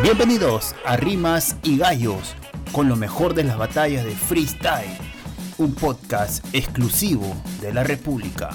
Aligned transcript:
Bienvenidos 0.00 0.74
a 0.86 0.96
Rimas 0.96 1.56
y 1.62 1.76
Gallos, 1.76 2.34
con 2.72 2.88
lo 2.88 2.96
mejor 2.96 3.34
de 3.34 3.44
las 3.44 3.58
batallas 3.58 4.04
de 4.04 4.12
freestyle, 4.12 4.96
un 5.58 5.74
podcast 5.74 6.44
exclusivo 6.54 7.36
de 7.60 7.74
la 7.74 7.84
República. 7.84 8.50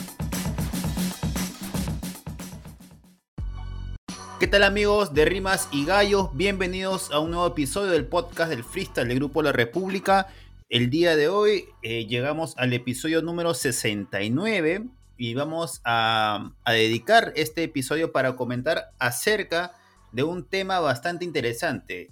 ¿Qué 4.39 4.47
tal 4.47 4.63
amigos 4.63 5.13
de 5.13 5.25
Rimas 5.25 5.69
y 5.71 5.85
Gallos? 5.85 6.29
Bienvenidos 6.33 7.11
a 7.11 7.19
un 7.19 7.29
nuevo 7.31 7.47
episodio 7.47 7.91
del 7.91 8.07
podcast 8.07 8.49
del 8.49 8.63
freestyle 8.63 9.07
del 9.07 9.19
Grupo 9.19 9.43
La 9.43 9.51
República. 9.51 10.27
El 10.69 10.89
día 10.89 11.15
de 11.15 11.29
hoy 11.29 11.65
eh, 11.83 12.07
llegamos 12.07 12.57
al 12.57 12.73
episodio 12.73 13.21
número 13.21 13.53
69 13.53 14.85
y 15.17 15.33
vamos 15.35 15.81
a, 15.85 16.51
a 16.65 16.73
dedicar 16.73 17.31
este 17.35 17.63
episodio 17.63 18.11
para 18.11 18.35
comentar 18.35 18.89
acerca 18.97 19.67
de 19.67 19.86
un 20.23 20.45
tema 20.45 20.79
bastante 20.79 21.25
interesante. 21.25 22.11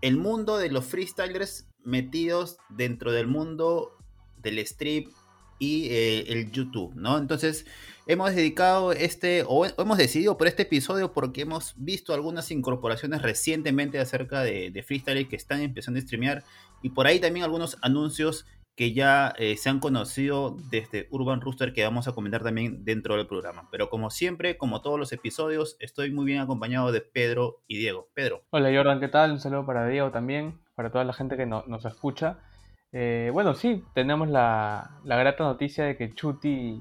El 0.00 0.16
mundo 0.16 0.58
de 0.58 0.70
los 0.70 0.84
freestylers 0.84 1.66
metidos 1.82 2.58
dentro 2.68 3.12
del 3.12 3.26
mundo 3.26 3.96
del 4.42 4.58
strip 4.60 5.08
y 5.58 5.88
eh, 5.88 6.32
el 6.32 6.50
YouTube, 6.50 6.94
¿no? 6.94 7.16
Entonces, 7.16 7.64
hemos 8.06 8.34
dedicado 8.34 8.92
este, 8.92 9.44
o 9.46 9.66
hemos 9.66 9.98
decidido 9.98 10.36
por 10.36 10.46
este 10.46 10.62
episodio 10.62 11.12
porque 11.12 11.42
hemos 11.42 11.74
visto 11.76 12.12
algunas 12.12 12.50
incorporaciones 12.50 13.22
recientemente 13.22 13.98
acerca 13.98 14.42
de, 14.42 14.70
de 14.70 15.28
que 15.28 15.36
están 15.36 15.60
empezando 15.60 15.98
a 15.98 16.02
streamear 16.02 16.44
y 16.82 16.90
por 16.90 17.06
ahí 17.06 17.20
también 17.20 17.44
algunos 17.44 17.78
anuncios 17.80 18.46
que 18.76 18.92
ya 18.92 19.32
eh, 19.38 19.56
se 19.56 19.70
han 19.70 19.78
conocido 19.78 20.56
desde 20.70 21.06
Urban 21.10 21.40
Rooster 21.40 21.72
que 21.72 21.84
vamos 21.84 22.08
a 22.08 22.12
comentar 22.12 22.42
también 22.42 22.84
dentro 22.84 23.16
del 23.16 23.26
programa. 23.26 23.68
Pero 23.70 23.88
como 23.88 24.10
siempre, 24.10 24.56
como 24.56 24.82
todos 24.82 24.98
los 24.98 25.12
episodios, 25.12 25.76
estoy 25.78 26.10
muy 26.10 26.24
bien 26.24 26.40
acompañado 26.40 26.90
de 26.90 27.00
Pedro 27.00 27.62
y 27.68 27.78
Diego. 27.78 28.08
Pedro. 28.14 28.42
Hola 28.50 28.70
Jordan, 28.74 29.00
¿qué 29.00 29.08
tal? 29.08 29.32
Un 29.32 29.40
saludo 29.40 29.64
para 29.64 29.86
Diego 29.86 30.10
también, 30.10 30.58
para 30.74 30.90
toda 30.90 31.04
la 31.04 31.12
gente 31.12 31.36
que 31.36 31.46
nos 31.46 31.84
escucha. 31.84 32.38
Eh, 32.96 33.30
bueno, 33.32 33.54
sí, 33.54 33.84
tenemos 33.92 34.28
la, 34.28 35.00
la, 35.02 35.16
grata 35.16 35.42
noticia 35.42 35.84
de 35.84 35.96
que 35.96 36.14
Chuti 36.14 36.80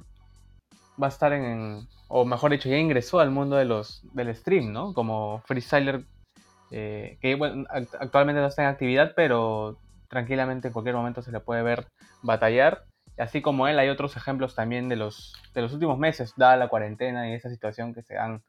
va 1.01 1.07
a 1.07 1.09
estar 1.09 1.33
en, 1.33 1.87
o 2.07 2.23
mejor 2.23 2.51
dicho, 2.51 2.69
ya 2.69 2.77
ingresó 2.77 3.19
al 3.19 3.31
mundo 3.31 3.55
de 3.55 3.65
los, 3.65 4.03
del 4.13 4.35
stream, 4.35 4.71
¿no? 4.71 4.93
Como 4.93 5.41
freestyler, 5.47 6.05
eh, 6.69 7.17
que 7.19 7.33
actualmente 7.99 8.41
no 8.41 8.47
está 8.47 8.61
en 8.61 8.69
actividad, 8.69 9.13
pero 9.15 9.79
tranquilamente 10.13 10.67
en 10.67 10.73
cualquier 10.73 10.95
momento 10.95 11.23
se 11.23 11.31
le 11.31 11.39
puede 11.39 11.63
ver 11.63 11.87
batallar. 12.21 12.85
Así 13.17 13.41
como 13.41 13.67
él, 13.67 13.79
hay 13.79 13.89
otros 13.89 14.15
ejemplos 14.15 14.53
también 14.53 14.87
de 14.87 14.95
los, 14.95 15.33
de 15.55 15.61
los 15.63 15.73
últimos 15.73 15.97
meses, 15.97 16.33
dada 16.37 16.55
la 16.55 16.67
cuarentena 16.67 17.29
y 17.29 17.33
esa 17.33 17.49
situación 17.49 17.95
que 17.95 18.03
se 18.03 18.15
han, 18.15 18.43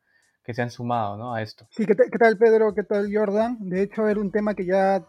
que 0.44 0.52
se 0.52 0.60
han 0.60 0.70
sumado 0.70 1.16
¿no? 1.16 1.34
a 1.34 1.40
esto. 1.40 1.66
Sí, 1.70 1.86
¿qué, 1.86 1.94
tal 1.94 2.36
Pedro? 2.36 2.74
¿Qué 2.74 2.82
tal 2.82 3.08
Jordan? 3.10 3.56
De 3.60 3.82
hecho, 3.82 4.06
era 4.06 4.20
un 4.20 4.30
tema 4.30 4.54
que 4.54 4.66
ya 4.66 5.02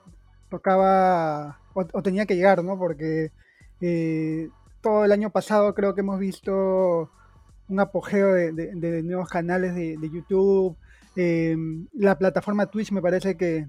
tocaba 0.50 1.60
o, 1.74 2.02
tenía 2.02 2.26
que 2.26 2.38
llegar, 2.38 2.64
¿no? 2.64 2.78
Porque 2.78 3.32
eh, 3.82 4.48
todo 4.82 5.04
el 5.04 5.12
año 5.12 5.32
pasado 5.32 5.74
creo 5.74 5.94
que 5.94 6.02
hemos 6.02 6.20
visto 6.20 7.12
un 7.68 7.80
apogeo 7.82 8.34
de, 8.34 8.54
de, 8.54 9.04
nuevos 9.04 9.28
canales 9.28 9.76
de, 9.76 10.10
YouTube. 10.10 10.78
Eh, 11.18 11.58
la 11.94 12.18
plataforma 12.18 12.68
Twitch 12.68 12.94
me 12.94 13.02
parece 13.02 13.36
que, 13.36 13.68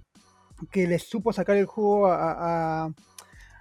que 0.71 0.87
les 0.87 1.03
supo 1.03 1.33
sacar 1.33 1.57
el 1.57 1.67
jugo 1.67 2.07
a, 2.09 2.93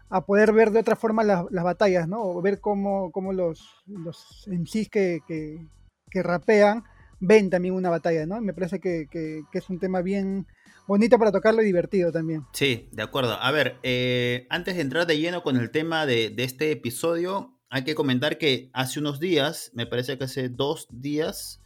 a, 0.10 0.26
poder 0.26 0.54
ver 0.54 0.72
de 0.72 0.80
otra 0.80 0.96
forma 0.96 1.24
las, 1.24 1.46
las 1.52 1.64
batallas, 1.64 2.08
¿no? 2.08 2.22
O 2.24 2.42
ver 2.42 2.60
cómo, 2.60 3.12
cómo 3.12 3.34
los, 3.34 3.84
los 3.86 4.48
MCs 4.48 4.90
que, 4.90 5.20
que, 5.28 5.68
que, 6.10 6.23
rapean 6.23 6.84
ven 7.20 7.50
también 7.50 7.73
una 7.73 7.90
batalla, 7.90 8.26
¿no? 8.26 8.40
Me 8.42 8.54
parece 8.54 8.80
que, 8.80 9.08
que, 9.12 9.44
es 9.52 9.70
un 9.70 9.80
tema 9.80 10.02
bien 10.02 10.48
bonito 10.88 11.18
para 11.18 11.32
tocarlo 11.32 11.62
y 11.62 11.66
divertido 11.66 12.12
también. 12.12 12.44
Sí, 12.54 12.90
de 12.92 13.04
acuerdo. 13.04 13.34
A 13.42 13.52
ver, 13.52 13.78
eh, 13.84 14.48
antes 14.50 14.76
de 14.76 14.82
entrar 14.82 15.06
de 15.06 15.18
lleno 15.18 15.44
con 15.44 15.58
el 15.58 15.72
tema 15.72 16.06
de, 16.06 16.30
de 16.30 16.44
este 16.44 16.72
episodio, 16.72 17.55
hay 17.70 17.84
que 17.84 17.95
comentar 17.95 18.38
que 18.38 18.70
hace 18.73 19.00
unos 19.00 19.20
días, 19.20 19.72
me 19.73 19.86
parece 19.86 20.17
que 20.17 20.23
hace 20.23 20.50
dos 20.50 20.88
días, 20.92 21.60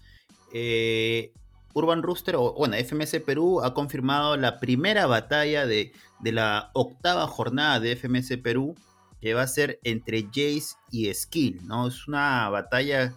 eh, 0.54 1.34
Urban 1.74 2.04
Rooster, 2.04 2.36
o 2.36 2.54
bueno, 2.54 2.76
FMS 2.76 3.20
Perú 3.26 3.62
ha 3.62 3.74
confirmado 3.74 4.38
la 4.38 4.60
primera 4.60 5.06
batalla 5.06 5.66
de, 5.66 5.94
de, 6.20 6.32
la 6.32 6.72
octava 6.74 7.28
jornada 7.28 7.80
de 7.80 7.96
FMS 7.96 8.38
Perú, 8.38 8.76
que 9.22 9.34
va 9.34 9.44
a 9.44 9.48
ser 9.48 9.80
entre 9.84 10.24
Jace 10.24 10.76
y 10.92 11.14
Skill, 11.14 11.68
¿no? 11.68 11.88
Es 11.88 12.08
una 12.08 12.50
batalla 12.50 13.14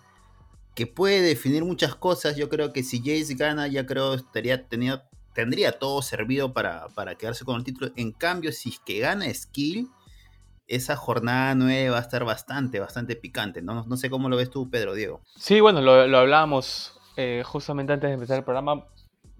que 0.74 0.86
puede 0.86 1.20
definir 1.20 1.64
muchas 1.64 1.94
cosas. 1.94 2.36
Yo 2.36 2.48
creo 2.48 2.72
que 2.72 2.82
si 2.82 2.98
Jace 2.98 3.34
gana, 3.34 3.68
ya 3.68 3.86
creo 3.86 4.14
estaría 4.14 4.68
tenía, 4.68 5.04
tendría 5.34 5.78
todo 5.78 6.02
servido 6.02 6.52
para, 6.52 6.88
para 6.88 7.14
quedarse 7.14 7.44
con 7.44 7.56
el 7.56 7.64
título. 7.64 7.92
En 7.96 8.12
cambio, 8.12 8.52
si 8.52 8.70
es 8.70 8.80
que 8.80 8.98
gana 8.98 9.32
Skill, 9.32 9.88
esa 10.66 10.96
jornada 10.96 11.54
nueva 11.54 11.92
va 11.92 11.98
a 11.98 12.02
estar 12.02 12.24
bastante, 12.24 12.80
bastante 12.80 13.16
picante. 13.16 13.62
No, 13.62 13.84
no 13.84 13.96
sé 13.96 14.10
cómo 14.10 14.28
lo 14.28 14.36
ves 14.36 14.50
tú, 14.50 14.70
Pedro, 14.70 14.94
Diego. 14.94 15.22
Sí, 15.36 15.60
bueno, 15.60 15.80
lo, 15.80 16.06
lo 16.06 16.18
hablábamos 16.18 16.98
eh, 17.16 17.42
justamente 17.44 17.92
antes 17.92 18.08
de 18.08 18.14
empezar 18.14 18.38
el 18.38 18.44
programa, 18.44 18.86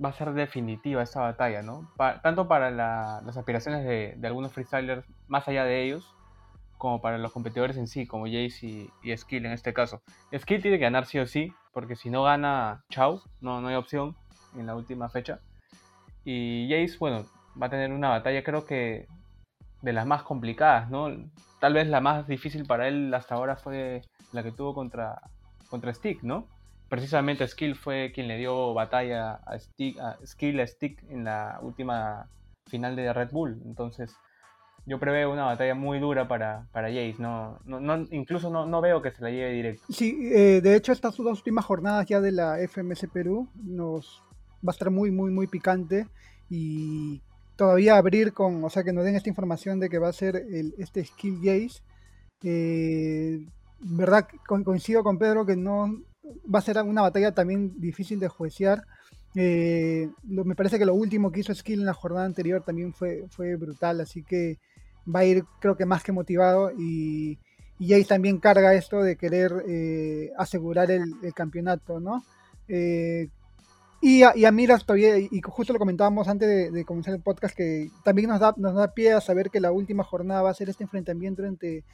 va 0.02 0.08
a 0.08 0.12
ser 0.12 0.32
definitiva 0.32 1.02
esta 1.02 1.20
batalla, 1.20 1.62
¿no? 1.62 1.90
tanto 2.22 2.48
para 2.48 2.70
las 2.70 3.36
aspiraciones 3.36 3.84
de, 3.84 4.26
algunos 4.26 4.52
freestylers, 4.52 5.04
más 5.28 5.46
allá 5.48 5.64
de 5.64 5.84
ellos, 5.84 6.14
como 6.78 7.00
para 7.00 7.18
los 7.18 7.32
competidores 7.32 7.76
en 7.76 7.86
sí, 7.86 8.06
como 8.06 8.24
Jace 8.24 8.90
y, 9.02 9.16
Skill 9.16 9.46
en 9.46 9.52
este 9.52 9.72
caso. 9.72 10.02
Skill 10.36 10.62
tiene 10.62 10.78
que 10.78 10.84
ganar 10.84 11.06
sí 11.06 11.18
o 11.18 11.26
sí, 11.26 11.52
porque 11.72 11.94
si 11.94 12.10
no 12.10 12.24
gana, 12.24 12.84
chau, 12.90 13.22
no, 13.40 13.60
no 13.60 13.68
hay 13.68 13.76
opción 13.76 14.16
en 14.56 14.66
la 14.66 14.74
última 14.74 15.08
fecha. 15.08 15.40
Y 16.24 16.68
Jace, 16.68 16.98
bueno, 16.98 17.24
va 17.60 17.66
a 17.66 17.70
tener 17.70 17.92
una 17.92 18.08
batalla 18.08 18.42
creo 18.42 18.64
que 18.64 19.06
de 19.82 19.92
las 19.92 20.06
más 20.06 20.22
complicadas, 20.22 20.90
¿no? 20.90 21.08
Tal 21.60 21.74
vez 21.74 21.86
la 21.88 22.00
más 22.00 22.26
difícil 22.26 22.64
para 22.66 22.88
él 22.88 23.12
hasta 23.14 23.34
ahora 23.34 23.56
fue 23.56 24.02
la 24.32 24.42
que 24.42 24.52
tuvo 24.52 24.74
contra, 24.74 25.20
contra 25.68 25.92
Stick, 25.92 26.22
¿no? 26.22 26.46
Precisamente 26.92 27.48
Skill 27.48 27.74
fue 27.74 28.12
quien 28.14 28.28
le 28.28 28.36
dio 28.36 28.74
batalla 28.74 29.40
a, 29.46 29.58
Stick, 29.58 29.98
a 29.98 30.18
Skill 30.26 30.60
a 30.60 30.66
Stick 30.66 31.02
en 31.08 31.24
la 31.24 31.58
última 31.62 32.28
final 32.66 32.94
de 32.96 33.10
Red 33.14 33.30
Bull. 33.30 33.62
Entonces, 33.64 34.14
yo 34.84 34.98
preveo 34.98 35.32
una 35.32 35.46
batalla 35.46 35.74
muy 35.74 36.00
dura 36.00 36.28
para, 36.28 36.66
para 36.70 36.88
Jace. 36.88 37.16
No, 37.18 37.58
no, 37.64 38.06
incluso 38.10 38.50
no, 38.50 38.66
no, 38.66 38.82
veo 38.82 39.00
que 39.00 39.10
se 39.10 39.22
la 39.22 39.30
lleve 39.30 39.52
directo. 39.52 39.84
Sí, 39.88 40.18
eh, 40.34 40.60
de 40.60 40.76
hecho, 40.76 40.92
estas 40.92 41.16
dos 41.16 41.38
últimas 41.38 41.64
jornadas 41.64 42.04
ya 42.04 42.20
de 42.20 42.30
la 42.30 42.58
FMS 42.58 43.06
Perú 43.10 43.48
nos 43.54 44.22
va 44.56 44.68
a 44.68 44.72
estar 44.72 44.90
muy, 44.90 45.10
muy, 45.10 45.30
muy 45.30 45.46
picante. 45.46 46.06
Y 46.50 47.22
todavía 47.56 47.96
abrir 47.96 48.34
con, 48.34 48.62
o 48.62 48.68
sea, 48.68 48.84
que 48.84 48.92
nos 48.92 49.04
den 49.04 49.16
esta 49.16 49.30
información 49.30 49.80
de 49.80 49.88
que 49.88 49.98
va 49.98 50.10
a 50.10 50.12
ser 50.12 50.36
el, 50.36 50.74
este 50.76 51.02
Skill 51.06 51.38
Jace. 51.38 51.82
Eh, 52.42 53.46
verdad, 53.80 54.28
coincido 54.46 55.02
con 55.02 55.16
Pedro 55.16 55.46
que 55.46 55.56
no, 55.56 56.02
va 56.52 56.58
a 56.58 56.62
ser 56.62 56.80
una 56.82 57.02
batalla 57.02 57.32
también 57.32 57.80
difícil 57.80 58.20
de 58.20 58.28
juecear. 58.28 58.84
Eh, 59.34 60.10
me 60.24 60.54
parece 60.54 60.78
que 60.78 60.84
lo 60.84 60.94
último 60.94 61.32
que 61.32 61.40
hizo 61.40 61.54
Skill 61.54 61.80
en 61.80 61.86
la 61.86 61.94
jornada 61.94 62.26
anterior 62.26 62.62
también 62.62 62.92
fue, 62.92 63.24
fue 63.30 63.56
brutal, 63.56 64.00
así 64.00 64.22
que 64.22 64.58
va 65.12 65.20
a 65.20 65.24
ir 65.24 65.44
creo 65.60 65.76
que 65.76 65.86
más 65.86 66.02
que 66.02 66.12
motivado 66.12 66.70
y, 66.78 67.38
y 67.78 68.04
también 68.04 68.38
carga 68.38 68.74
esto 68.74 69.02
de 69.02 69.16
querer 69.16 69.52
eh, 69.66 70.30
asegurar 70.36 70.90
el, 70.90 71.14
campeonato, 71.34 71.98
¿no? 71.98 72.22
Eh, 72.68 73.28
y, 74.00 74.22
a, 74.22 74.36
y, 74.36 74.44
a, 74.44 74.78
todavía, 74.78 75.18
y 75.18 75.40
justo 75.42 75.72
lo 75.72 75.78
comentábamos 75.78 76.28
antes 76.28 76.72
de, 76.72 76.84
comenzar 76.84 77.14
el 77.14 77.22
podcast, 77.22 77.56
que 77.56 77.88
también 78.04 78.28
nos 78.28 78.40
da, 78.40 78.52
nos 78.56 78.74
da 78.74 78.92
pie 78.92 79.12
a 79.12 79.20
saber 79.20 79.50
que 79.50 79.60
la 79.60 79.72
última 79.72 80.04
jornada 80.04 80.42
va 80.42 80.50
a 80.50 80.54
ser 80.54 80.68
este 80.68 80.82
enfrentamiento 80.84 81.44
entre, 81.44 81.84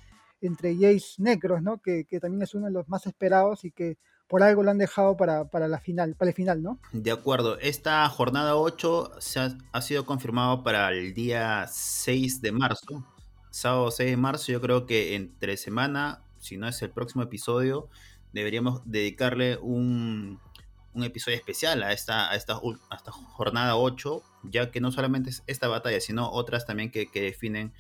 entre 0.41 0.75
Jace 0.75 1.17
Necros, 1.19 1.63
¿no? 1.63 1.79
Que, 1.79 2.05
que 2.05 2.19
también 2.19 2.43
es 2.43 2.55
uno 2.55 2.67
de 2.67 2.73
los 2.73 2.89
más 2.89 3.07
esperados 3.07 3.65
y 3.65 3.71
que 3.71 3.99
por 4.29 4.43
algo 4.43 4.63
lo 4.63 4.71
han 4.71 4.79
dejado 4.79 5.17
para, 5.17 5.69
la 5.69 5.81
final, 5.81 6.15
para 6.15 6.31
el 6.31 6.35
final, 6.35 6.63
¿no? 6.63 6.79
De 6.93 7.11
acuerdo. 7.11 7.59
Esta 7.59 8.07
jornada 8.09 8.57
8 8.57 9.13
se 9.19 9.41
ha, 9.73 9.81
sido 9.81 10.05
confirmado 10.05 10.63
para 10.63 10.91
el 10.91 11.15
día 11.15 11.67
6 11.67 12.43
de 12.43 12.53
marzo. 12.53 13.07
Sábado 13.51 13.91
6 13.91 14.11
de 14.11 14.17
marzo, 14.19 14.53
yo 14.53 14.61
creo 14.61 14.85
que 14.85 15.15
entre 15.15 15.57
semana, 15.57 16.23
si 16.39 16.59
no 16.59 16.69
es 16.69 16.81
el 16.83 16.91
próximo 16.91 17.23
episodio, 17.23 17.89
deberíamos 18.33 18.83
dedicarle 18.85 19.57
un, 19.57 20.39
episodio 20.95 21.39
especial 21.39 21.83
a 21.83 21.93
esta, 21.93 22.31
a 22.31 22.37
esta, 22.37 22.61
esta 22.95 23.13
jornada 23.13 23.77
8, 23.77 24.23
ya 24.45 24.71
que 24.71 24.81
no 24.81 24.93
solamente 24.93 25.31
es 25.31 25.43
esta 25.47 25.69
batalla, 25.69 26.01
sino 26.01 26.31
otras 26.31 26.67
también 26.67 26.91
que, 26.91 27.09
definen 27.15 27.73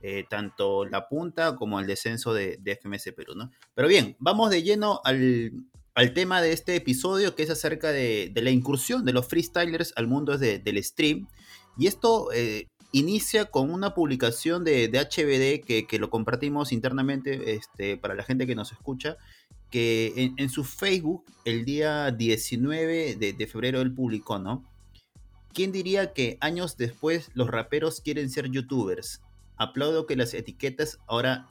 eh, 0.00 0.24
tanto 0.28 0.84
la 0.84 1.08
punta 1.08 1.54
como 1.54 1.78
el 1.78 1.86
descenso 1.86 2.34
de, 2.34 2.56
de, 2.60 2.74
FMS 2.74 3.12
Perú, 3.14 3.34
¿no? 3.36 3.52
Pero 3.74 3.86
bien, 3.86 4.16
vamos 4.18 4.50
de 4.50 4.64
lleno 4.64 5.00
al, 5.04 5.52
al 5.94 6.14
tema 6.14 6.40
de 6.40 6.52
este 6.52 6.76
episodio, 6.76 7.34
que 7.34 7.42
es 7.42 7.50
acerca 7.50 7.90
de, 7.92 8.32
la 8.34 8.50
incursión 8.50 9.04
de 9.04 9.12
los 9.12 9.26
freestylers 9.26 9.92
al 9.96 10.06
mundo 10.06 10.38
del 10.38 10.82
stream. 10.82 11.28
Y 11.76 11.86
esto 11.86 12.32
eh, 12.32 12.68
inicia 12.92 13.46
con 13.46 13.70
una 13.70 13.94
publicación 13.94 14.64
de, 14.64 14.88
HBD 14.88 15.86
que, 15.86 15.98
lo 15.98 16.10
compartimos 16.10 16.72
internamente 16.72 17.54
este, 17.54 17.96
para 17.96 18.14
la 18.14 18.22
gente 18.22 18.46
que 18.46 18.54
nos 18.54 18.72
escucha, 18.72 19.16
que 19.70 20.32
en, 20.36 20.48
su 20.50 20.64
Facebook 20.64 21.24
el 21.44 21.64
día 21.64 22.10
19 22.10 23.16
de, 23.16 23.46
febrero 23.46 23.80
él 23.80 23.94
publicó, 23.94 24.38
¿no? 24.38 24.64
¿quién 25.52 25.72
diría 25.72 26.12
que 26.12 26.38
años 26.40 26.76
después 26.76 27.30
los 27.34 27.48
raperos 27.48 28.00
quieren 28.00 28.30
ser 28.30 28.50
youtubers? 28.50 29.22
Aplaudo 29.56 30.06
que 30.06 30.16
las 30.16 30.34
etiquetas 30.34 30.98
ahora 31.06 31.48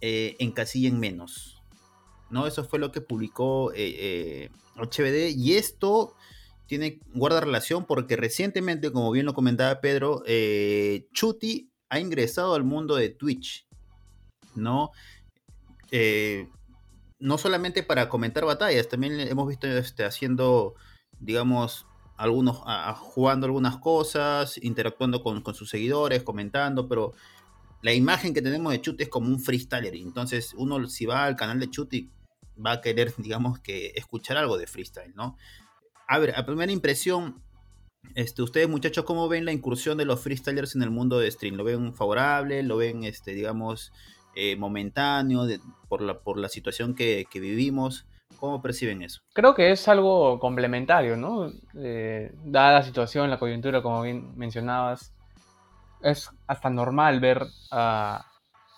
eh, 0.00 0.36
encasillen 0.38 0.98
menos. 0.98 1.55
¿No? 2.30 2.46
Eso 2.46 2.64
fue 2.64 2.78
lo 2.78 2.92
que 2.92 3.00
publicó 3.00 3.72
eh, 3.74 4.50
HBD. 4.76 5.36
Y 5.36 5.54
esto 5.54 6.14
tiene, 6.66 7.00
guarda 7.14 7.40
relación 7.40 7.84
porque 7.86 8.16
recientemente, 8.16 8.90
como 8.90 9.10
bien 9.10 9.26
lo 9.26 9.34
comentaba 9.34 9.80
Pedro, 9.80 10.22
Chuti 11.12 11.70
ha 11.88 12.00
ingresado 12.00 12.54
al 12.54 12.64
mundo 12.64 12.96
de 12.96 13.10
Twitch. 13.10 13.66
¿No? 14.54 14.90
no 17.18 17.38
solamente 17.38 17.82
para 17.82 18.08
comentar 18.08 18.44
batallas, 18.44 18.88
también 18.88 19.20
hemos 19.20 19.48
visto 19.48 19.66
este, 19.66 20.04
haciendo, 20.04 20.74
digamos, 21.20 21.86
algunos, 22.16 22.62
jugando 22.98 23.46
algunas 23.46 23.76
cosas, 23.76 24.58
interactuando 24.62 25.22
con, 25.22 25.42
sus 25.54 25.70
seguidores, 25.70 26.22
comentando, 26.22 26.88
pero 26.88 27.12
la 27.82 27.92
imagen 27.92 28.34
que 28.34 28.42
tenemos 28.42 28.72
de 28.72 28.80
Chuti 28.80 29.04
es 29.04 29.08
como 29.08 29.28
un 29.28 29.40
freestyler. 29.40 29.94
Entonces, 29.94 30.54
uno 30.56 30.86
si 30.86 31.06
va 31.06 31.24
al 31.24 31.36
canal 31.36 31.60
de 31.60 31.70
Chuti 31.70 32.10
va 32.64 32.72
a 32.72 32.80
querer, 32.80 33.12
digamos, 33.18 33.58
que 33.60 33.92
escuchar 33.94 34.36
algo 34.36 34.58
de 34.58 34.66
freestyle, 34.66 35.14
¿no? 35.14 35.36
A 36.08 36.18
ver, 36.18 36.34
a 36.36 36.46
primera 36.46 36.72
impresión, 36.72 37.42
este, 38.14 38.42
ustedes 38.42 38.68
muchachos, 38.68 39.04
¿cómo 39.04 39.28
ven 39.28 39.44
la 39.44 39.52
incursión 39.52 39.98
de 39.98 40.04
los 40.04 40.20
freestylers 40.20 40.76
en 40.76 40.82
el 40.82 40.90
mundo 40.90 41.18
de 41.18 41.30
stream? 41.30 41.56
¿Lo 41.56 41.64
ven 41.64 41.94
favorable? 41.94 42.62
¿Lo 42.62 42.76
ven, 42.76 43.04
este, 43.04 43.32
digamos, 43.32 43.92
eh, 44.38 44.54
momentáneo 44.54 45.46
por, 45.88 46.02
la, 46.02 46.20
por 46.20 46.38
la 46.38 46.50
situación 46.50 46.94
que, 46.94 47.26
vivimos. 47.32 48.06
¿Cómo 48.38 48.60
perciben 48.60 49.00
eso? 49.00 49.22
Creo 49.32 49.54
que 49.54 49.70
es 49.70 49.88
algo 49.88 50.38
complementario, 50.38 51.16
¿no? 51.16 51.50
Eh, 51.74 52.34
dada 52.44 52.74
la 52.74 52.82
situación, 52.82 53.30
la 53.30 53.38
coyuntura, 53.38 53.82
como 53.82 54.02
bien 54.02 54.36
mencionabas, 54.36 55.14
es 56.02 56.30
hasta 56.46 56.70
normal 56.70 57.20
ver 57.20 57.46
a, 57.70 58.24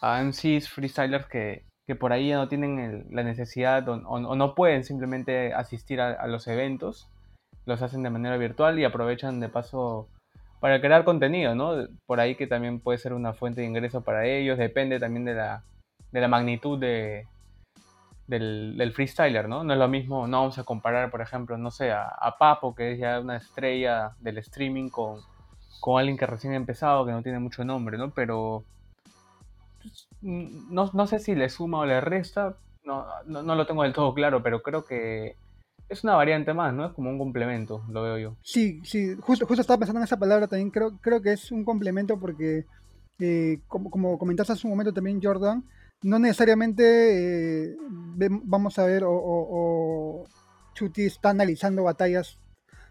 a 0.01 0.31
freestylers 0.33 1.27
que, 1.27 1.65
por 1.99 2.13
ahí 2.13 2.29
ya 2.29 2.37
no 2.37 2.49
tienen 2.49 3.07
la 3.11 3.23
necesidad 3.23 3.89
o, 3.89 4.19
no 4.19 4.55
pueden 4.55 4.85
simplemente 4.85 5.55
asistir 5.55 6.01
a, 6.01 6.27
los 6.27 6.47
eventos, 6.47 7.09
los 7.65 7.83
hacen 7.83 8.03
de 8.03 8.11
manera 8.11 8.37
virtual 8.37 8.79
y 8.79 8.85
aprovechan 8.85 9.41
de 9.41 9.49
paso 9.49 10.09
para 10.61 10.81
crear 10.81 11.05
contenido, 11.05 11.55
¿no? 11.55 11.87
Por 12.07 12.21
ahí 12.21 12.35
que 12.35 12.47
también 12.47 12.81
puede 12.81 12.99
ser 12.99 13.13
una 13.13 13.33
fuente 13.33 13.61
de 13.61 13.69
ingreso 13.69 14.03
para 14.03 14.27
ellos, 14.27 14.59
depende 14.59 14.99
también 14.99 15.25
de 15.25 15.35
la, 15.35 15.63
de 16.11 16.21
la 16.21 16.29
magnitud 16.29 16.79
de, 16.79 17.27
del, 18.29 18.93
freestyler, 18.95 19.49
¿no? 19.49 19.65
No 19.65 19.73
es 19.73 19.79
lo 19.79 19.89
mismo, 19.89 20.27
no 20.27 20.41
vamos 20.41 20.59
a 20.59 20.65
comparar, 20.65 21.11
por 21.11 21.23
ejemplo, 21.23 21.57
no 21.57 21.71
sé, 21.71 21.91
a, 21.91 22.37
Papo, 22.39 22.75
que 22.75 22.93
es 22.93 22.99
ya 22.99 23.19
una 23.21 23.37
estrella 23.37 24.13
del 24.21 24.39
streaming, 24.39 24.91
con, 24.91 25.21
con, 25.81 25.99
alguien 25.99 26.17
que 26.17 26.27
recién 26.27 26.53
ha 26.53 26.57
empezado, 26.57 27.07
que 27.07 27.13
no 27.13 27.23
tiene 27.23 27.39
mucho 27.39 27.65
nombre, 27.65 27.99
¿no? 27.99 28.11
Pero 28.11 28.65
pues, 29.83 30.09
no, 30.23 30.91
no 30.93 31.07
sé 31.07 31.19
si 31.19 31.35
le 31.35 31.49
suma 31.49 31.81
o 31.81 31.87
le 31.87 32.01
resta, 32.01 32.57
no, 32.85 33.07
no, 33.27 33.43
no 33.43 33.55
lo 33.55 33.67
tengo 33.67 33.83
del 33.83 33.93
todo 33.93 34.15
claro, 34.15 34.43
pero 34.43 34.63
creo 34.63 34.85
que 34.85 35.37
es 35.89 36.05
una 36.05 36.17
variante 36.17 36.53
más, 36.53 36.75
¿no? 36.75 36.87
Es 36.87 36.93
como 36.93 37.11
un 37.11 37.19
complemento, 37.19 37.85
lo 37.89 38.03
veo 38.03 38.19
yo. 38.19 38.37
Sí, 38.43 38.81
sí, 38.85 39.17
justo, 39.21 39.47
justo 39.47 39.63
estaba 39.63 39.79
pensando 39.79 40.01
en 40.01 40.05
esa 40.05 40.19
palabra 40.19 40.47
también, 40.47 40.71
creo, 40.71 40.99
creo 41.01 41.23
que 41.23 41.33
es 41.33 41.51
un 41.51 41.65
complemento 41.65 42.19
porque, 42.19 42.67
eh, 43.19 43.61
como, 43.67 43.91
como 43.91 44.19
comentaste 44.19 44.53
hace 44.53 44.67
un 44.67 44.73
momento 44.73 44.93
también, 44.93 45.21
Jordan, 45.23 45.65
no 46.03 46.19
necesariamente 46.19 47.73
eh, 47.73 47.77
vamos 48.45 48.79
a 48.79 48.85
ver 48.85 49.03
o, 49.07 50.25
Chuti 50.75 51.07
está 51.07 51.31
analizando 51.31 51.83
batallas, 51.83 52.39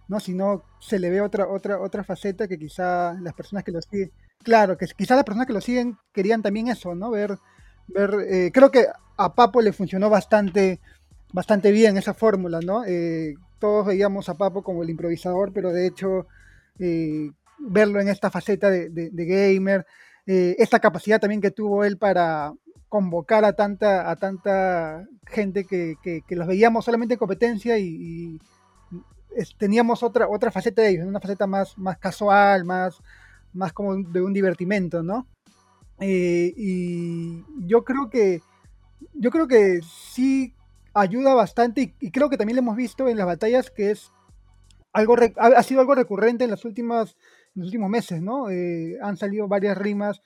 ¿no? 0.07 0.19
Sino 0.19 0.63
se 0.79 0.99
le 0.99 1.09
ve 1.09 1.21
otra, 1.21 1.47
otra, 1.47 1.79
otra 1.79 2.03
faceta 2.03 2.47
que 2.47 2.57
quizá 2.57 3.13
las 3.21 3.33
personas 3.33 3.63
que 3.63 3.71
lo 3.71 3.81
siguen, 3.81 4.11
claro, 4.43 4.77
que 4.77 4.85
quizá 4.87 5.15
las 5.15 5.23
personas 5.23 5.47
que 5.47 5.53
lo 5.53 5.61
siguen 5.61 5.97
querían 6.13 6.41
también 6.41 6.67
eso, 6.67 6.95
¿no? 6.95 7.11
Ver, 7.11 7.37
ver, 7.87 8.11
eh, 8.29 8.51
creo 8.53 8.71
que 8.71 8.87
a 9.17 9.35
Papo 9.35 9.61
le 9.61 9.73
funcionó 9.73 10.09
bastante 10.09 10.79
bastante 11.33 11.71
bien 11.71 11.97
esa 11.97 12.13
fórmula, 12.13 12.59
¿no? 12.61 12.83
Eh, 12.85 13.35
todos 13.59 13.87
veíamos 13.87 14.29
a 14.29 14.35
Papo 14.35 14.63
como 14.63 14.83
el 14.83 14.89
improvisador, 14.89 15.51
pero 15.53 15.71
de 15.71 15.87
hecho 15.87 16.27
eh, 16.79 17.31
verlo 17.59 17.99
en 17.99 18.07
esta 18.07 18.29
faceta 18.29 18.69
de, 18.69 19.11
gamer, 19.13 19.85
eh, 20.25 20.55
esta 20.59 20.79
capacidad 20.79 21.19
también 21.19 21.41
que 21.41 21.51
tuvo 21.51 21.83
él 21.83 21.97
para 21.97 22.53
convocar 22.89 23.43
a 23.45 23.53
tanta, 23.53 24.09
a 24.09 24.15
tanta 24.15 25.05
gente 25.25 25.65
que, 25.65 25.95
los 26.29 26.47
veíamos 26.47 26.85
solamente 26.85 27.15
en 27.15 27.19
competencia 27.19 27.77
y, 27.77 28.39
teníamos 29.57 30.03
otra, 30.03 30.27
otra 30.27 30.51
faceta 30.51 30.81
de 30.81 30.89
ellos, 30.89 31.07
una 31.07 31.19
faceta 31.19 31.47
más, 31.47 31.77
más 31.77 31.97
casual, 31.97 32.65
más, 32.65 33.01
más 33.53 33.73
como 33.73 33.95
de 33.95 34.21
un 34.21 34.33
divertimento, 34.33 35.03
¿no? 35.03 35.27
y 35.99 37.43
yo 37.65 37.83
creo 37.83 38.07
que 38.07 38.41
yo 39.13 39.31
creo 39.31 39.47
que 39.47 39.79
sí 39.81 40.53
ayuda 40.93 41.33
bastante 41.33 41.95
y, 41.99 42.11
creo 42.11 42.29
que 42.29 42.37
también 42.37 42.55
lo 42.55 42.61
hemos 42.61 42.75
visto 42.75 43.07
en 43.07 43.17
las 43.17 43.25
batallas 43.25 43.69
que 43.69 43.91
es 43.91 44.11
algo 44.93 45.15
ha, 45.37 45.63
sido 45.63 45.81
algo 45.81 45.95
recurrente 45.95 46.43
en 46.43 46.51
las 46.51 46.65
últimas 46.65 47.15
en 47.55 47.61
los 47.61 47.67
últimos 47.67 47.89
meses, 47.89 48.21
¿no? 48.21 48.49
Eh, 48.49 48.97
han 49.01 49.17
salido 49.17 49.47
varias 49.47 49.77
rimas 49.77 50.21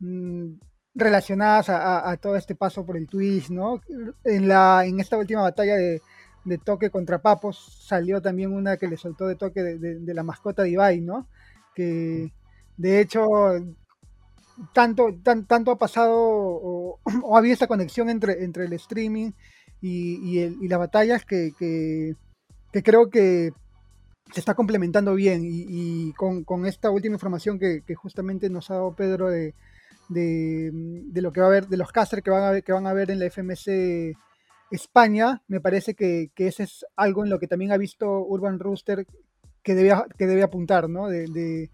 mm, 0.00 0.52
relacionadas 0.94 1.68
a, 1.68 2.16
todo 2.18 2.36
este 2.36 2.54
paso 2.54 2.86
por 2.86 2.96
el 2.96 3.06
Twitch, 3.06 3.50
¿no? 3.50 3.80
En, 4.22 4.48
la, 4.48 4.84
en 4.86 5.00
esta 5.00 5.18
última 5.18 5.42
batalla 5.42 5.76
de, 5.76 6.00
toque 6.64 6.90
contra 6.90 7.22
Papos 7.22 7.84
salió 7.86 8.20
también 8.20 8.52
una 8.52 8.76
que 8.76 8.88
le 8.88 8.96
soltó 8.96 9.26
de 9.26 9.36
toque 9.36 9.62
de, 9.62 10.14
la 10.14 10.22
mascota 10.22 10.62
de 10.62 10.70
Ibai, 10.70 11.00
¿no? 11.00 11.26
Que 11.74 12.32
de 12.76 13.00
hecho 13.00 13.26
tanto, 14.72 15.14
tanto 15.22 15.70
ha 15.70 15.78
pasado 15.78 16.14
o, 16.16 17.00
o, 17.22 17.36
ha 17.36 17.38
habido 17.38 17.54
esta 17.54 17.66
conexión 17.66 18.08
entre, 18.08 18.44
entre 18.44 18.66
el 18.66 18.72
streaming 18.74 19.32
y, 19.80 20.40
y, 20.40 20.68
las 20.68 20.78
batallas 20.78 21.24
que, 21.24 21.52
que, 21.58 22.14
creo 22.82 23.10
que 23.10 23.52
se 24.32 24.40
está 24.40 24.54
complementando 24.54 25.14
bien 25.14 25.42
y, 25.44 26.12
con, 26.14 26.66
esta 26.66 26.90
última 26.90 27.14
información 27.14 27.58
que, 27.58 27.82
justamente 27.94 28.48
nos 28.48 28.70
ha 28.70 28.74
dado 28.74 28.94
Pedro 28.94 29.28
de, 29.28 29.54
de, 30.08 31.20
lo 31.20 31.32
que 31.32 31.40
va 31.40 31.46
a 31.46 31.50
haber, 31.50 31.68
de 31.68 31.76
los 31.76 31.92
casters 31.92 32.22
que 32.22 32.30
van 32.30 32.44
a 32.44 32.50
ver, 32.50 32.64
que 32.64 32.72
van 32.72 32.86
a 32.86 32.94
ver 32.94 33.10
en 33.10 33.18
la 33.18 33.26
FMC 33.26 34.16
España, 34.74 35.42
me 35.48 35.60
parece 35.60 35.94
que, 35.94 36.30
que 36.34 36.48
ese 36.48 36.64
es 36.64 36.84
algo 36.96 37.24
en 37.24 37.30
lo 37.30 37.38
que 37.38 37.48
también 37.48 37.72
ha 37.72 37.76
visto 37.76 38.24
Urban 38.24 38.58
Rooster 38.58 39.06
que 39.62 39.74
debe, 39.74 40.42
apuntar, 40.42 40.90
¿no? 40.90 41.08
De, 41.08 41.70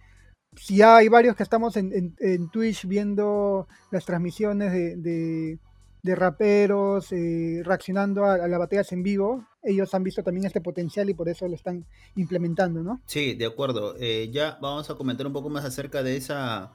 si 0.56 0.76
ya 0.76 0.96
hay 0.96 1.08
varios 1.08 1.36
que 1.36 1.42
estamos 1.42 1.76
en, 1.76 2.14
Twitch 2.50 2.86
viendo 2.86 3.66
las 3.90 4.04
transmisiones 4.04 4.72
de, 4.72 5.58
de 6.02 6.14
raperos 6.14 7.12
eh, 7.12 7.62
reaccionando 7.64 8.24
a, 8.24 8.48
las 8.48 8.58
batallas 8.58 8.92
en 8.92 9.02
vivo, 9.02 9.46
ellos 9.62 9.92
han 9.94 10.02
visto 10.02 10.22
también 10.22 10.46
este 10.46 10.60
potencial 10.60 11.10
y 11.10 11.14
por 11.14 11.28
eso 11.28 11.46
lo 11.46 11.54
están 11.54 11.86
implementando, 12.16 12.82
¿no? 12.82 13.02
Sí, 13.06 13.34
de 13.34 13.46
acuerdo. 13.46 13.94
Eh, 13.98 14.30
ya 14.32 14.58
vamos 14.60 14.88
a 14.90 14.94
comentar 14.94 15.26
un 15.26 15.32
poco 15.32 15.50
más 15.50 15.64
acerca 15.64 16.02
de 16.02 16.16
esa, 16.16 16.72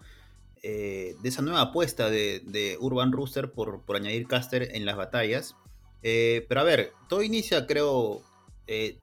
eh, 0.61 1.15
de 1.21 1.29
esa 1.29 1.41
nueva 1.41 1.61
apuesta 1.61 2.09
de, 2.09 2.77
Urban 2.79 3.11
Rooster 3.11 3.51
por, 3.51 3.83
añadir 3.95 4.27
caster 4.27 4.75
en 4.75 4.85
las 4.85 4.95
batallas. 4.95 5.55
Pero 6.01 6.61
a 6.61 6.63
ver, 6.63 6.93
todo 7.09 7.23
inicia, 7.23 7.65
creo, 7.65 8.21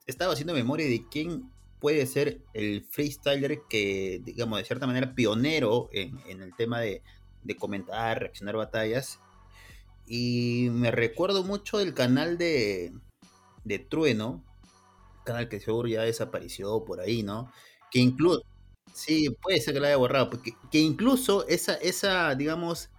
estaba 0.05 0.33
haciendo 0.33 0.53
memoria 0.53 0.87
de 0.87 1.05
quién 1.09 1.51
puede 1.83 2.05
ser 2.05 2.41
el 2.53 2.85
freestyler 2.85 3.63
que, 3.69 4.21
digamos, 4.23 4.57
de 4.57 4.63
cierta 4.63 4.87
manera 4.87 5.13
pionero 5.15 5.89
en, 5.91 6.41
el 6.41 6.55
tema 6.55 6.79
de, 6.79 7.01
comentar, 7.59 8.19
reaccionar 8.19 8.55
batallas 8.55 9.19
y 10.07 10.69
me 10.71 10.91
recuerdo 10.91 11.43
mucho 11.43 11.77
del 11.77 11.93
canal 11.93 12.37
de, 12.37 12.93
de 13.65 13.79
Trueno, 13.79 14.45
canal 15.25 15.49
que 15.49 15.59
seguro 15.59 15.89
ya 15.89 16.03
desapareció 16.03 16.85
por 16.85 17.01
ahí, 17.01 17.21
¿no? 17.21 17.51
Que 17.91 17.99
incluso, 17.99 18.43
sí, 18.93 19.29
puede 19.41 19.59
ser 19.59 19.73
que 19.73 19.81
lo 19.81 19.87
haya 19.87 19.97
borrado, 19.97 20.29
porque 20.29 20.53
que 20.71 20.79
incluso 20.79 21.45
esa, 21.49 21.75
esa, 21.75 22.33
digamos, 22.35 22.91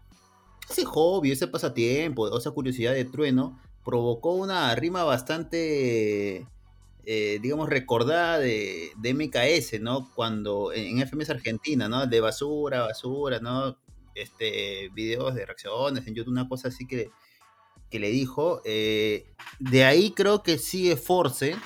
ese 0.69 0.85
hobby, 0.85 1.33
ese 1.33 1.47
pasatiempo, 1.47 2.37
esa 2.37 2.51
curiosidad 2.51 2.93
de 2.93 3.07
Trueno, 3.07 3.59
provocó 3.85 4.35
una 4.35 4.75
rima 4.75 5.05
bastante, 5.05 6.47
eh, 7.05 7.39
digamos, 7.43 7.69
recordada 7.69 8.39
de, 8.39 8.93
de, 8.97 9.15
MKS, 9.15 9.81
¿no? 9.81 10.11
Cuando 10.15 10.73
en 10.73 11.01
FMS 11.07 11.31
Argentina, 11.31 11.89
¿no? 11.89 12.07
De 12.07 12.21
basura, 12.21 12.83
basura, 12.83 13.41
¿no? 13.41 13.77
este, 14.15 14.91
videos 14.91 15.35
de 15.35 15.47
reacciones 15.47 16.07
en 16.07 16.15
YouTube, 16.15 16.33
una 16.33 16.49
cosa 16.49 16.69
así 16.69 16.87
que, 16.87 17.11
que 17.91 17.99
le 17.99 18.11
dijo. 18.11 18.63
Eh, 18.65 19.27
de 19.59 19.85
ahí 19.85 20.13
creo 20.13 20.43
que 20.43 20.59
sigue 20.59 20.97
Force. 20.97 21.57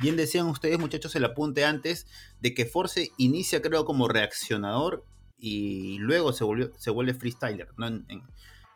Bien 0.00 0.16
decían 0.16 0.46
ustedes, 0.46 0.78
muchachos, 0.78 1.14
el 1.14 1.24
apunte 1.24 1.64
antes 1.64 2.06
de 2.40 2.54
que 2.54 2.66
Force 2.66 3.12
inicia, 3.18 3.62
creo, 3.62 3.84
como 3.84 4.08
reaccionador 4.08 5.04
y 5.38 5.98
luego 5.98 6.32
se, 6.32 6.44
volvió, 6.44 6.72
se 6.76 6.90
vuelve 6.90 7.14
freestyler. 7.14 7.68
¿no? 7.76 7.86
En, 7.86 8.22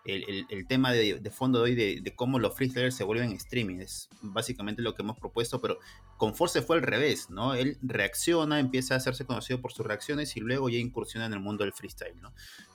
el, 0.06 0.66
tema 0.66 0.92
de, 0.92 1.30
fondo 1.30 1.58
de 1.58 1.64
hoy 1.64 1.74
de, 1.74 2.14
cómo 2.14 2.38
los 2.38 2.54
freestylers 2.54 2.94
se 2.94 3.04
vuelven 3.04 3.32
streaming. 3.32 3.80
Es 3.80 4.08
básicamente 4.22 4.82
lo 4.82 4.94
que 4.94 5.02
hemos 5.02 5.18
propuesto, 5.18 5.60
pero 5.60 5.78
con 6.16 6.34
Force 6.34 6.62
fue 6.62 6.76
al 6.76 6.82
revés, 6.82 7.30
¿no? 7.30 7.54
Él 7.54 7.78
reacciona, 7.82 8.60
empieza 8.60 8.94
a 8.94 8.98
hacerse 8.98 9.24
conocido 9.24 9.60
por 9.60 9.72
sus 9.72 9.86
reacciones 9.86 10.36
y 10.36 10.40
luego 10.40 10.68
ya 10.68 10.78
incursiona 10.78 11.26
en 11.26 11.32
el 11.32 11.40
mundo 11.40 11.64
del 11.64 11.72
freestyle, 11.72 12.20
¿no? 12.20 12.32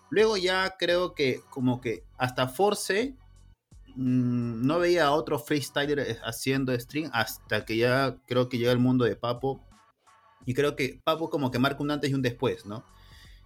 Luego 0.09 0.37
ya 0.37 0.75
creo 0.77 1.15
que 1.15 1.41
como 1.49 1.79
que 1.79 2.03
hasta 2.17 2.47
Force 2.47 3.15
mm, 3.95 4.65
no 4.65 4.79
veía 4.79 5.05
a 5.05 5.11
otro 5.11 5.39
freestyler 5.39 6.19
haciendo 6.23 6.77
stream 6.77 7.09
hasta 7.13 7.65
que 7.65 7.77
ya 7.77 8.17
creo 8.27 8.49
que 8.49 8.57
llega 8.57 8.71
el 8.71 8.79
mundo 8.79 9.05
de 9.05 9.15
Papo. 9.15 9.65
Y 10.45 10.53
creo 10.53 10.75
que 10.75 10.99
Papo 11.03 11.29
como 11.29 11.51
que 11.51 11.59
marca 11.59 11.81
un 11.81 11.91
antes 11.91 12.11
y 12.11 12.13
un 12.13 12.21
después, 12.21 12.65
¿no? 12.65 12.83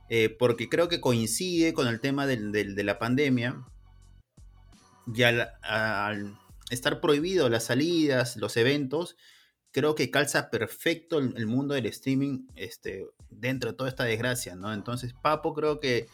Eh, 0.10 0.30
porque 0.30 0.70
creo 0.70 0.88
que 0.88 1.02
coincide 1.02 1.74
con 1.74 1.88
el 1.88 2.00
tema 2.00 2.28
de 2.28 2.84
la 2.84 3.00
pandemia 3.00 3.66
y 5.14 5.24
al, 5.24 6.38
estar 6.70 7.00
prohibido 7.00 7.50
las 7.50 7.66
salidas, 7.66 8.38
los 8.38 8.58
eventos, 8.58 9.16
creo 9.72 9.94
que 9.96 10.10
calza 10.10 10.50
perfecto 10.50 11.20
el, 11.20 11.48
mundo 11.48 11.76
del 11.76 11.86
streaming 11.88 12.48
este, 12.56 13.06
dentro 13.30 13.72
de 13.72 13.78
toda 13.78 13.90
esta 13.90 14.04
desgracia, 14.06 14.56
¿no? 14.56 14.74
Entonces, 14.74 15.14
Papo 15.14 15.54
creo 15.54 15.80
que, 15.80 16.08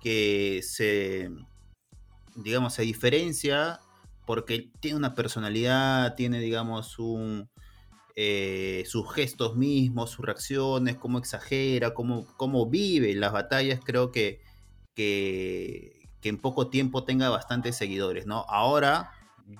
que 0.00 0.60
se, 0.62 1.30
digamos, 2.36 2.74
se 2.74 2.82
diferencia 2.82 3.80
porque 4.24 4.70
tiene 4.80 4.98
una 4.98 5.14
personalidad, 5.14 6.14
tiene, 6.14 6.38
digamos, 6.40 6.98
un, 6.98 7.48
eh, 8.14 8.82
sus 8.86 9.12
gestos 9.14 9.56
mismos, 9.56 10.10
sus 10.10 10.26
reacciones, 10.26 10.96
cómo 10.96 11.18
exagera, 11.18 11.94
cómo, 11.94 12.26
cómo 12.36 12.68
vive 12.68 13.14
las 13.14 13.32
batallas, 13.32 13.80
creo 13.82 14.10
que, 14.10 14.40
que, 14.94 15.97
que 16.20 16.28
en 16.28 16.38
poco 16.38 16.68
tiempo 16.68 17.04
tenga 17.04 17.28
bastantes 17.30 17.76
seguidores, 17.76 18.26
¿no? 18.26 18.44
Ahora 18.48 19.12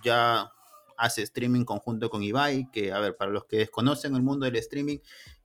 ya 0.02 0.52
hace 0.96 1.22
streaming 1.22 1.64
conjunto 1.64 2.10
con 2.10 2.22
Ibai, 2.22 2.70
que, 2.70 2.92
a 2.92 2.98
ver, 2.98 3.16
para 3.16 3.30
los 3.30 3.44
que 3.44 3.58
desconocen 3.58 4.14
el 4.16 4.22
mundo 4.22 4.46
del 4.46 4.56
streaming, 4.56 4.98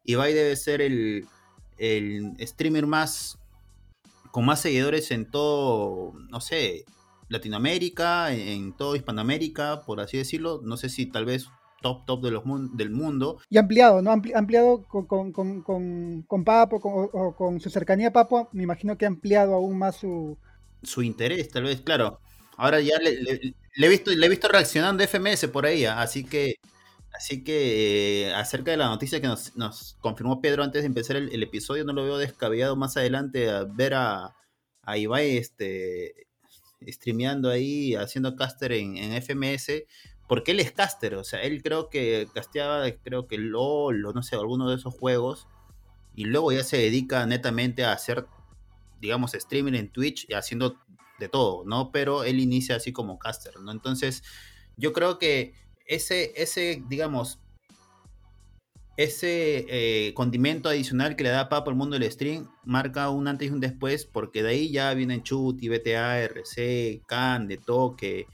Ibai 0.03 0.33
debe 0.33 0.55
ser 0.55 0.81
el, 0.81 1.27
el 1.77 2.35
streamer 2.39 2.87
más, 2.87 3.39
con 4.31 4.45
más 4.45 4.61
seguidores 4.61 5.11
en 5.11 5.29
todo, 5.29 6.13
no 6.29 6.41
sé, 6.41 6.85
Latinoamérica, 7.29 8.33
en 8.33 8.73
todo 8.73 8.95
Hispanoamérica, 8.95 9.83
por 9.85 9.99
así 9.99 10.17
decirlo. 10.17 10.61
No 10.63 10.77
sé 10.77 10.89
si 10.89 11.05
tal 11.05 11.25
vez 11.25 11.47
top, 11.81 12.05
top 12.05 12.23
de 12.23 12.31
los 12.31 12.43
del 12.73 12.91
mundo. 12.91 13.39
Y 13.49 13.57
ampliado, 13.57 14.01
¿no? 14.01 14.11
ampliado 14.11 14.83
con, 14.87 15.05
con, 15.05 15.61
con, 15.61 16.23
con 16.23 16.43
Papo 16.43 16.77
o 16.77 17.35
con 17.35 17.59
su 17.59 17.69
cercanía 17.69 18.09
a 18.09 18.13
Papo, 18.13 18.49
me 18.53 18.63
imagino 18.63 18.97
que 18.97 19.05
ha 19.05 19.09
ampliado 19.09 19.53
aún 19.53 19.77
más 19.77 19.97
su, 19.97 20.37
su 20.83 21.01
interés, 21.03 21.49
tal 21.49 21.63
vez, 21.63 21.81
claro. 21.81 22.19
Ahora 22.57 22.79
ya 22.81 22.97
le, 22.99 23.53
he, 23.75 23.89
visto, 23.89 24.11
le 24.11 24.25
he 24.25 24.29
visto 24.29 24.47
reaccionando 24.47 25.03
FMS 25.03 25.47
por 25.47 25.65
ahí, 25.65 25.85
¿ah? 25.85 26.01
así 26.01 26.23
que, 26.23 26.55
así 27.13 27.43
que 27.43 28.27
eh, 28.27 28.33
acerca 28.33 28.71
de 28.71 28.77
la 28.77 28.89
noticia 28.89 29.19
que 29.21 29.27
nos, 29.27 29.97
confirmó 29.99 30.41
Pedro 30.41 30.63
antes 30.63 30.83
de 30.83 30.87
empezar 30.87 31.15
el, 31.15 31.43
episodio, 31.43 31.83
no 31.83 31.93
lo 31.93 32.03
veo 32.03 32.17
descabellado 32.17 32.75
más 32.75 32.95
adelante 32.97 33.49
a 33.49 33.63
ver 33.63 33.95
a, 33.95 34.35
a 34.83 34.97
Ibai 34.97 35.37
este, 35.37 36.27
streameando 36.87 37.49
ahí, 37.49 37.95
haciendo 37.95 38.35
caster 38.35 38.73
en, 38.73 38.97
FMS, 39.21 39.83
porque 40.27 40.51
él 40.51 40.59
es 40.59 40.71
caster, 40.71 41.15
o 41.15 41.23
sea, 41.23 41.41
él 41.41 41.61
creo 41.63 41.89
que 41.89 42.27
casteaba, 42.33 42.89
creo 43.03 43.27
que 43.27 43.37
LOL 43.37 44.05
o 44.05 44.13
no 44.13 44.23
sé, 44.23 44.35
alguno 44.35 44.69
de 44.69 44.75
esos 44.75 44.93
juegos, 44.93 45.47
y 46.15 46.25
luego 46.25 46.51
ya 46.51 46.63
se 46.63 46.77
dedica 46.77 47.25
netamente 47.25 47.83
a 47.83 47.93
hacer 47.93 48.25
digamos, 49.03 49.35
streaming 49.35 49.73
en 49.73 49.89
Twitch 49.89 50.25
y 50.29 50.33
haciendo 50.33 50.77
de 51.19 51.27
todo, 51.27 51.63
¿no? 51.65 51.91
Pero 51.91 52.23
él 52.23 52.39
inicia 52.39 52.77
así 52.77 52.93
como 52.93 53.19
caster, 53.19 53.59
¿no? 53.59 53.71
Entonces, 53.71 54.23
yo 54.77 54.93
creo 54.93 55.19
que 55.19 55.53
ese, 55.85 56.31
ese 56.35 56.81
digamos, 56.87 57.39
ese 58.95 59.65
eh, 59.67 60.13
condimento 60.13 60.69
adicional 60.69 61.15
que 61.17 61.23
le 61.23 61.31
da 61.31 61.49
Papo 61.49 61.69
al 61.69 61.75
mundo 61.75 61.99
del 61.99 62.09
stream 62.09 62.47
marca 62.63 63.09
un 63.09 63.27
antes 63.27 63.49
y 63.49 63.51
un 63.51 63.59
después, 63.59 64.05
porque 64.05 64.41
de 64.41 64.49
ahí 64.49 64.71
ya 64.71 64.93
vienen 64.93 65.21
Chuti, 65.23 65.67
BTA, 65.67 66.21
RC, 66.21 67.01
Can, 67.05 67.47
De 67.47 67.57
Toque. 67.57 68.27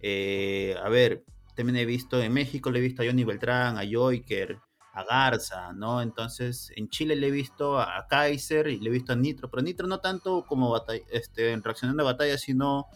Eh, 0.00 0.74
a 0.82 0.88
ver, 0.88 1.24
también 1.54 1.76
he 1.76 1.86
visto 1.86 2.20
en 2.20 2.32
México, 2.32 2.70
le 2.70 2.80
he 2.80 2.82
visto 2.82 3.02
a 3.02 3.06
Johnny 3.06 3.24
Beltrán, 3.24 3.78
a 3.78 3.82
Joiker, 3.88 4.58
a 4.96 5.04
Garza, 5.04 5.74
¿no? 5.74 6.00
Entonces, 6.00 6.72
en 6.74 6.88
Chile 6.88 7.16
le 7.16 7.28
he 7.28 7.30
visto 7.30 7.78
a 7.78 8.06
Kaiser 8.08 8.68
y 8.68 8.80
le 8.80 8.88
he 8.88 8.92
visto 8.92 9.12
a 9.12 9.16
Nitro, 9.16 9.50
pero 9.50 9.62
Nitro 9.62 9.86
no 9.86 10.00
tanto 10.00 10.46
como 10.46 10.74
este, 11.12 11.52
en 11.52 11.62
reaccionando 11.62 12.02
a 12.02 12.06
batalla, 12.06 12.38
sino 12.38 12.86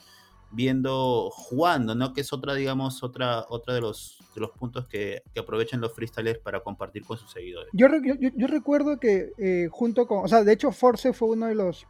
viendo, 0.50 1.28
jugando, 1.30 1.94
¿no? 1.94 2.14
Que 2.14 2.22
es 2.22 2.32
otra, 2.32 2.54
digamos, 2.54 3.02
otra, 3.02 3.44
otra 3.50 3.74
de 3.74 3.82
los, 3.82 4.18
de 4.34 4.40
los 4.40 4.50
puntos 4.50 4.86
que, 4.86 5.22
aprovechan 5.38 5.82
los 5.82 5.92
freestylers 5.92 6.38
para 6.38 6.60
compartir 6.60 7.04
con 7.04 7.18
sus 7.18 7.30
seguidores. 7.30 7.70
Yo, 7.74 7.86
yo, 8.34 8.46
recuerdo 8.46 8.98
que 8.98 9.32
eh, 9.36 9.68
junto 9.70 10.06
con, 10.06 10.24
o 10.24 10.28
sea, 10.28 10.42
de 10.42 10.54
hecho 10.54 10.72
Force 10.72 11.12
fue 11.12 11.28
uno 11.28 11.46
de 11.46 11.54
los, 11.54 11.86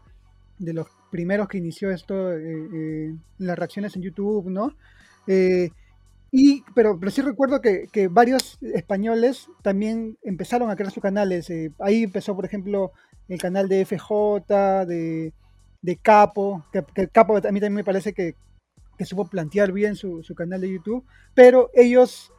de 0.59 0.73
los 0.73 0.89
primeros 1.13 1.47
que 1.47 1.59
inició 1.59 1.93
esto, 1.93 2.33
eh, 2.33 2.69
eh, 2.75 3.15
las 3.39 3.57
reacciones 3.57 3.95
en 3.95 4.03
YouTube, 4.03 4.51
¿no? 4.51 4.75
Y, 6.33 6.63
pero, 6.75 6.99
pero 6.99 7.11
sí 7.11 7.23
recuerdo 7.23 7.61
que, 7.61 7.89
que, 7.91 8.09
varios 8.09 8.59
españoles 8.63 9.49
también 9.63 10.17
empezaron 10.23 10.71
a 10.71 10.77
crear 10.77 10.93
sus 10.93 11.03
canales. 11.03 11.51
Eh, 11.51 11.73
ahí 11.81 12.05
empezó, 12.05 12.37
por 12.37 12.45
ejemplo, 12.45 12.93
el 13.29 13.41
canal 13.41 13.69
de 13.69 13.85
FJ, 13.85 14.87
de, 14.87 15.33
de 15.83 15.97
Capo, 15.97 16.65
que, 16.73 17.09
Capo 17.09 17.37
a 17.37 17.41
mí 17.41 17.61
también 17.61 17.75
me 17.75 17.85
parece 17.85 18.13
que, 18.13 18.35
que 18.97 19.05
supo 19.05 19.29
plantear 19.29 19.73
bien 19.73 19.97
su, 19.97 20.23
su, 20.23 20.35
canal 20.35 20.61
de 20.61 20.71
YouTube, 20.71 21.05
pero 21.35 21.71
ellos 21.75 22.33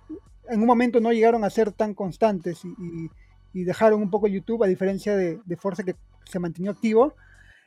en 0.50 0.62
un 0.62 0.68
momento 0.68 1.00
no 1.00 1.12
llegaron 1.12 1.44
a 1.44 1.50
ser 1.50 1.72
tan 1.72 1.94
constantes 1.94 2.64
y, 2.66 3.10
y, 3.54 3.64
dejaron 3.64 4.02
un 4.02 4.10
poco 4.10 4.28
YouTube, 4.28 4.64
a 4.64 4.68
diferencia 4.68 5.16
de, 5.16 5.40
de 5.46 5.58
Forza 5.58 5.84
que 5.84 5.96
se 6.26 6.40
mantenió 6.40 6.72
activo. 6.72 7.16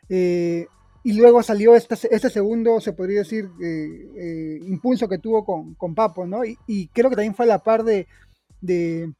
Eh, 0.08 0.66
y 1.06 1.12
luego 1.12 1.42
salió 1.42 1.76
este, 1.76 2.30
segundo, 2.30 2.80
se 2.80 2.94
podría 2.94 3.18
decir, 3.18 3.50
eh, 3.62 4.08
eh, 4.16 4.58
impulso 4.66 5.06
que 5.06 5.18
tuvo 5.18 5.44
con, 5.44 5.74
con 5.74 5.94
Papo, 5.94 6.26
¿no? 6.26 6.40
Y, 6.44 6.88
creo 6.88 7.10
que 7.10 7.16
también 7.16 7.34
fue 7.34 7.44
a 7.44 7.48
la 7.48 7.62
par 7.62 7.84
de, 7.84 8.08
de, 8.62 9.12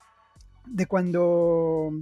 cuando 0.88 1.92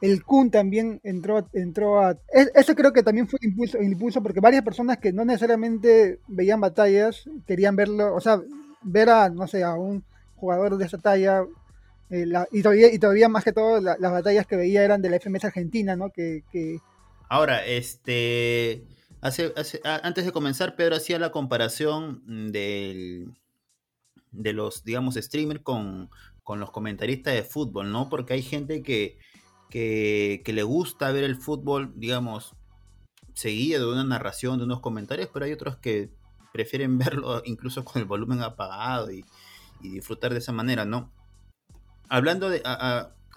el 0.00 0.24
Kun 0.24 0.50
también 0.50 1.00
entró, 1.04 1.48
entró 1.52 2.00
a... 2.00 2.18
Eso 2.32 2.74
creo 2.74 2.92
que 2.92 3.04
también 3.04 3.28
fue 3.28 3.38
impulso, 3.42 3.80
impulso 3.80 4.20
porque 4.24 4.40
varias 4.40 4.64
personas 4.64 4.98
que 4.98 5.12
no 5.12 5.24
necesariamente 5.24 6.18
veían 6.26 6.60
batallas 6.60 7.30
querían 7.46 7.76
verlo, 7.76 8.12
o 8.12 8.20
sea, 8.20 8.42
ver 8.82 9.08
a, 9.08 9.28
no 9.28 9.46
sé, 9.46 9.62
a 9.62 9.74
un 9.74 10.02
jugador 10.34 10.78
de 10.78 10.84
esa 10.84 10.98
talla, 10.98 11.44
eh, 12.10 12.26
y, 12.50 12.60
todavía, 12.60 12.92
y 12.92 12.98
todavía 12.98 13.28
más 13.28 13.44
que 13.44 13.52
todo 13.52 13.80
las 13.80 14.00
batallas 14.00 14.48
que 14.48 14.56
veía 14.56 14.82
eran 14.82 15.00
de 15.00 15.10
la 15.10 15.20
FMS 15.20 15.44
Argentina, 15.44 15.94
¿no? 15.94 16.10
Que... 16.10 16.42
Ahora, 17.28 17.64
este 17.64 18.84
antes 19.20 20.24
de 20.24 20.32
comenzar, 20.32 20.76
Pedro 20.76 20.96
hacía 20.96 21.18
la 21.18 21.30
comparación 21.30 22.52
del, 22.52 23.32
de 24.36 24.52
los, 24.52 24.84
digamos, 24.84 25.14
streamers 25.14 25.60
con, 25.62 26.10
los 26.48 26.70
comentaristas 26.70 27.34
de 27.34 27.42
fútbol, 27.42 27.90
¿no? 27.90 28.08
Porque 28.08 28.34
hay 28.34 28.42
gente 28.42 28.82
que, 28.82 29.18
le 29.72 30.62
gusta 30.62 31.10
ver 31.12 31.24
el 31.24 31.36
fútbol, 31.36 31.92
digamos, 31.96 32.54
seguido 33.34 33.86
de 33.86 33.92
una 33.92 34.04
narración, 34.04 34.58
de 34.58 34.64
unos 34.64 34.80
comentarios, 34.80 35.28
pero 35.32 35.44
hay 35.44 35.52
otros 35.52 35.76
que 35.78 36.10
prefieren 36.52 36.98
verlo 36.98 37.42
incluso 37.44 37.84
con 37.84 38.00
el 38.00 38.06
volumen 38.06 38.42
apagado 38.42 39.10
y, 39.10 39.24
disfrutar 39.80 40.32
de 40.32 40.38
esa 40.38 40.52
manera, 40.52 40.84
¿no? 40.84 41.12
Hablando 42.08 42.48
de, 42.50 42.60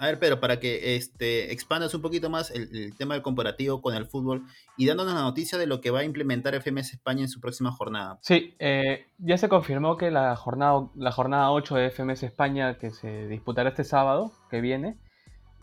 ver, 0.05 0.19
pero 0.19 0.39
para 0.39 0.59
que 0.59 0.95
este, 0.95 1.51
expandas 1.51 1.93
un 1.93 2.01
poquito 2.01 2.29
más 2.29 2.51
el, 2.51 2.95
tema 2.97 3.15
del 3.15 3.23
comparativo 3.23 3.81
con 3.81 3.95
el 3.95 4.05
fútbol 4.05 4.45
y 4.77 4.85
dándonos 4.85 5.13
la 5.13 5.21
noticia 5.21 5.57
de 5.57 5.67
lo 5.67 5.81
que 5.81 5.91
va 5.91 5.99
a 5.99 6.03
implementar 6.03 6.55
FMS 6.55 6.93
España 6.93 7.21
en 7.21 7.29
su 7.29 7.41
próxima 7.41 7.71
jornada. 7.71 8.17
Sí, 8.21 8.55
eh, 8.59 9.07
ya 9.17 9.37
se 9.37 9.49
confirmó 9.49 9.97
que 9.97 10.11
la 10.11 10.35
jornada, 10.35 10.89
la 10.95 11.11
jornada 11.11 11.51
8 11.51 11.75
de 11.75 11.91
FMS 11.91 12.23
España, 12.23 12.77
que 12.77 12.91
se 12.91 13.27
disputará 13.27 13.69
este 13.69 13.83
sábado 13.83 14.31
que 14.49 14.61
viene, 14.61 14.97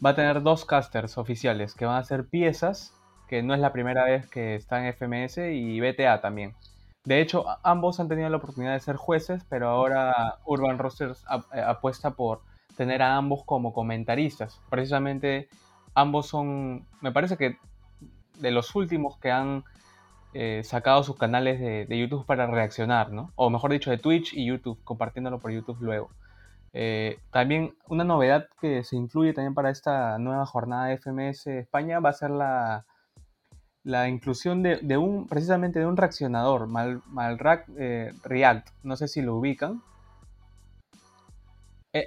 va 0.05 0.11
a 0.11 0.14
tener 0.14 0.43
dos 0.43 0.64
casters 0.64 1.19
oficiales 1.19 1.75
que 1.75 1.87
van 1.87 1.97
a 1.97 2.05
ser 2.05 2.26
piezas, 2.28 2.93
que 3.28 3.43
no 3.43 3.55
es 3.55 3.61
la 3.61 3.73
primera 3.73 4.05
vez 4.05 4.28
que 4.28 4.55
están 4.55 4.87
FMS, 4.93 5.38
y 5.38 5.81
BTA 5.81 6.21
también. 6.21 6.55
De 7.07 7.21
hecho, 7.21 7.45
ambos 7.62 8.00
han 8.00 8.09
tenido 8.09 8.28
la 8.28 8.37
oportunidad 8.37 8.73
de 8.73 8.81
ser 8.81 8.97
jueces, 8.97 9.45
pero 9.49 9.69
ahora 9.69 10.38
Urban 10.45 10.76
Rosters 10.76 11.25
eh, 11.55 11.61
apuesta 11.61 12.11
por 12.11 12.43
tener 12.76 13.02
a 13.02 13.16
ambos 13.16 13.45
como 13.45 13.73
comentaristas. 13.73 14.61
Precisamente 14.71 15.49
ambos 15.95 16.26
son, 16.26 16.87
me 17.00 17.12
parece 17.12 17.37
que 17.37 17.59
de 18.38 18.50
los 18.50 18.75
últimos 18.75 19.18
que 19.18 19.30
han 19.30 19.64
eh, 20.35 20.62
sacado 20.64 21.02
sus 21.02 21.16
canales 21.16 21.59
de, 21.61 21.99
YouTube 21.99 22.26
para 22.26 22.47
reaccionar, 22.47 23.11
¿no? 23.12 23.33
O 23.37 23.49
mejor 23.49 23.73
dicho, 23.73 23.90
de 23.90 23.99
Twitch 23.99 24.35
y 24.35 24.47
YouTube, 24.47 24.78
compartiéndolo 24.85 25.38
por 25.38 25.50
YouTube 25.50 25.78
luego. 25.80 26.11
Eh, 26.75 27.18
también 27.30 27.75
una 27.88 28.04
novedad 28.04 28.49
que 28.61 28.85
se 28.85 28.97
incluye 28.97 29.33
también 29.33 29.54
para 29.54 29.71
esta 29.71 30.18
nueva 30.18 30.45
jornada 30.45 30.88
de 30.88 30.99
FMS 30.99 31.47
España 31.47 32.00
va 32.00 32.11
a 32.11 32.12
ser 32.12 32.30
la, 32.30 32.85
la 33.87 34.09
inclusión 34.09 34.64
de, 34.64 34.99
un, 34.99 35.28
precisamente 35.28 35.78
de 35.78 35.87
un 35.87 35.97
reaccionador, 35.97 36.66
Mal, 36.66 37.02
eh, 37.78 38.12
React, 38.25 38.68
no 38.83 38.97
sé 38.97 39.06
si 39.06 39.23
lo 39.23 39.37
ubican. 39.37 39.80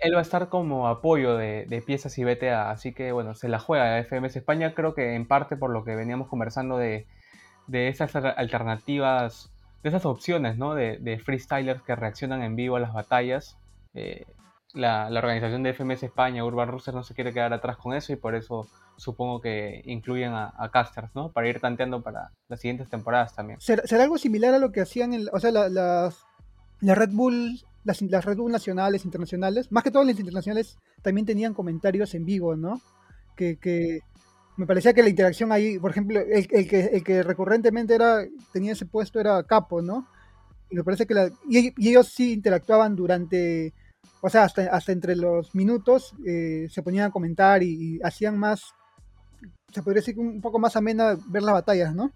Él 0.01 0.13
va 0.15 0.19
a 0.19 0.24
estar 0.24 0.50
como 0.50 0.88
apoyo 0.88 1.38
de, 1.38 1.84
piezas 1.86 2.17
y 2.17 2.24
BTA, 2.24 2.69
así 2.72 2.93
que 2.93 3.12
bueno, 3.12 3.36
se 3.36 3.48
la 3.48 3.60
juega 3.60 4.03
FMS 4.03 4.36
España, 4.36 4.74
creo 4.74 4.93
que 4.93 5.15
en 5.15 5.27
parte 5.27 5.58
por 5.58 5.72
lo 5.72 5.84
que 5.84 5.96
veníamos 5.96 6.27
conversando 6.27 6.77
de, 6.77 7.08
esas 7.72 8.15
alternativas, 8.15 9.51
de 9.84 9.89
esas 9.89 10.05
opciones, 10.05 10.58
¿no? 10.58 10.75
De, 10.75 11.22
freestylers 11.24 11.81
que 11.81 11.96
reaccionan 11.96 12.43
en 12.43 12.55
vivo 12.55 12.75
a 12.75 12.79
las 12.79 12.93
batallas. 12.93 13.58
Eh, 13.93 14.25
la, 14.74 15.08
organización 15.08 15.63
de 15.63 15.74
FMS 15.74 16.03
España, 16.03 16.46
Urban 16.46 16.69
Rooster, 16.69 16.93
no 16.93 17.03
se 17.03 17.13
quiere 17.13 17.34
quedar 17.34 17.53
atrás 17.53 17.77
con 17.77 17.93
eso 17.93 18.13
y 18.13 18.15
por 18.15 18.36
eso 18.36 18.67
supongo 18.98 19.41
que 19.41 19.81
incluyen 19.86 20.34
a, 20.34 20.69
casters, 20.72 21.10
¿no? 21.15 21.31
Para 21.31 21.48
ir 21.48 21.60
tanteando 21.60 22.01
para 22.01 22.31
las 22.48 22.60
siguientes 22.60 22.89
temporadas 22.89 23.34
también. 23.36 23.60
¿Será, 23.62 24.03
algo 24.03 24.17
similar 24.17 24.53
a 24.53 24.60
lo 24.60 24.72
que 24.72 24.81
hacían, 24.81 25.13
en, 25.13 25.27
o 25.31 25.39
sea, 25.39 25.51
las, 25.51 25.72
las 26.81 26.98
Red 26.98 27.12
Bull, 27.13 27.60
las, 27.84 28.02
las, 28.02 28.26
Red 28.26 28.38
Bull 28.38 28.52
nacionales, 28.52 29.06
internacionales? 29.06 29.72
Más 29.72 29.84
que 29.84 29.92
todas 29.92 30.08
las 30.08 30.20
internacionales 30.20 30.78
también 31.02 31.26
tenían 31.26 31.54
comentarios 31.54 32.14
en 32.16 32.26
vivo, 32.26 32.56
¿no? 32.56 32.82
Que, 33.36 34.02
me 34.58 34.66
parecía 34.66 34.94
que 34.94 35.02
la 35.02 35.10
interacción 35.10 35.54
ahí, 35.54 35.80
por 35.80 35.92
ejemplo, 35.92 36.20
el, 36.20 36.48
que, 36.48 36.90
el 36.92 37.04
que 37.04 37.24
recurrentemente 37.24 37.96
era, 37.96 38.26
tenía 38.52 38.74
ese 38.74 38.86
puesto 38.86 39.20
era 39.20 39.42
Capo, 39.44 39.82
¿no? 39.82 40.06
Y 40.70 40.76
me 40.76 40.84
parece 40.84 41.08
que 41.08 41.32
y, 41.50 41.74
ellos 41.90 42.10
sí 42.10 42.34
interactuaban 42.34 42.96
durante, 42.96 43.74
o 44.22 44.30
sea, 44.30 44.44
hasta, 44.44 44.64
hasta 44.64 44.92
entre 44.92 45.16
los 45.16 45.56
minutos 45.56 46.14
eh, 46.28 46.68
se 46.70 46.84
ponían 46.84 47.06
a 47.06 47.12
comentar 47.12 47.64
y, 47.64 48.02
hacían 48.04 48.38
más 48.38 48.74
se 49.74 49.84
podría 49.84 50.02
decir 50.02 50.20
un 50.20 50.42
poco 50.42 50.60
más 50.60 50.76
amena 50.76 51.18
ver 51.28 51.44
las 51.44 51.54
batallas, 51.54 51.94
¿no? 51.94 52.12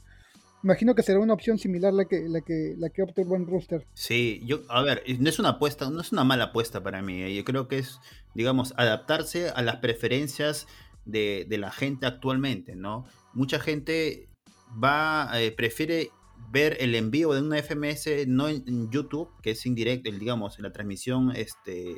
Imagino 0.64 0.96
que 0.96 1.04
será 1.04 1.20
una 1.20 1.34
opción 1.34 1.58
similar 1.58 1.94
la 1.94 2.06
que, 2.06 2.30
la 2.30 2.40
que, 2.40 2.76
la 2.78 2.90
que 2.90 3.04
opta 3.04 3.22
el 3.22 3.28
buen 3.28 3.46
rooster. 3.46 3.86
Sí, 3.94 4.42
yo, 4.46 4.62
a 4.70 4.82
ver, 4.82 5.04
no 5.20 5.28
es 5.28 5.38
una 5.38 5.50
apuesta, 5.50 5.90
no 5.90 6.00
es 6.00 6.14
una 6.14 6.24
mala 6.24 6.46
apuesta 6.46 6.82
para 6.82 7.02
mí. 7.02 7.22
¿eh? 7.22 7.36
Yo 7.36 7.44
creo 7.44 7.68
que 7.68 7.80
es, 7.80 8.00
digamos, 8.34 8.74
adaptarse 8.78 9.50
a 9.50 9.62
las 9.62 9.78
preferencias 9.78 10.68
de, 11.04 11.46
la 11.50 11.70
gente 11.70 12.06
actualmente, 12.06 12.78
¿no? 12.78 13.06
Mucha 13.34 13.60
gente 13.60 14.30
va, 14.82 15.30
eh, 15.34 15.52
prefiere 15.52 16.12
ver 16.50 16.78
el 16.80 16.96
envío 16.96 17.34
de 17.34 17.42
una 17.42 17.62
FMS 17.62 18.28
no 18.28 18.48
en, 18.48 18.90
YouTube, 18.90 19.30
que 19.42 19.52
es 19.52 19.66
indirecto, 19.66 20.10
digamos, 20.12 20.60
la 20.60 20.72
transmisión 20.72 21.34
este, 21.36 21.98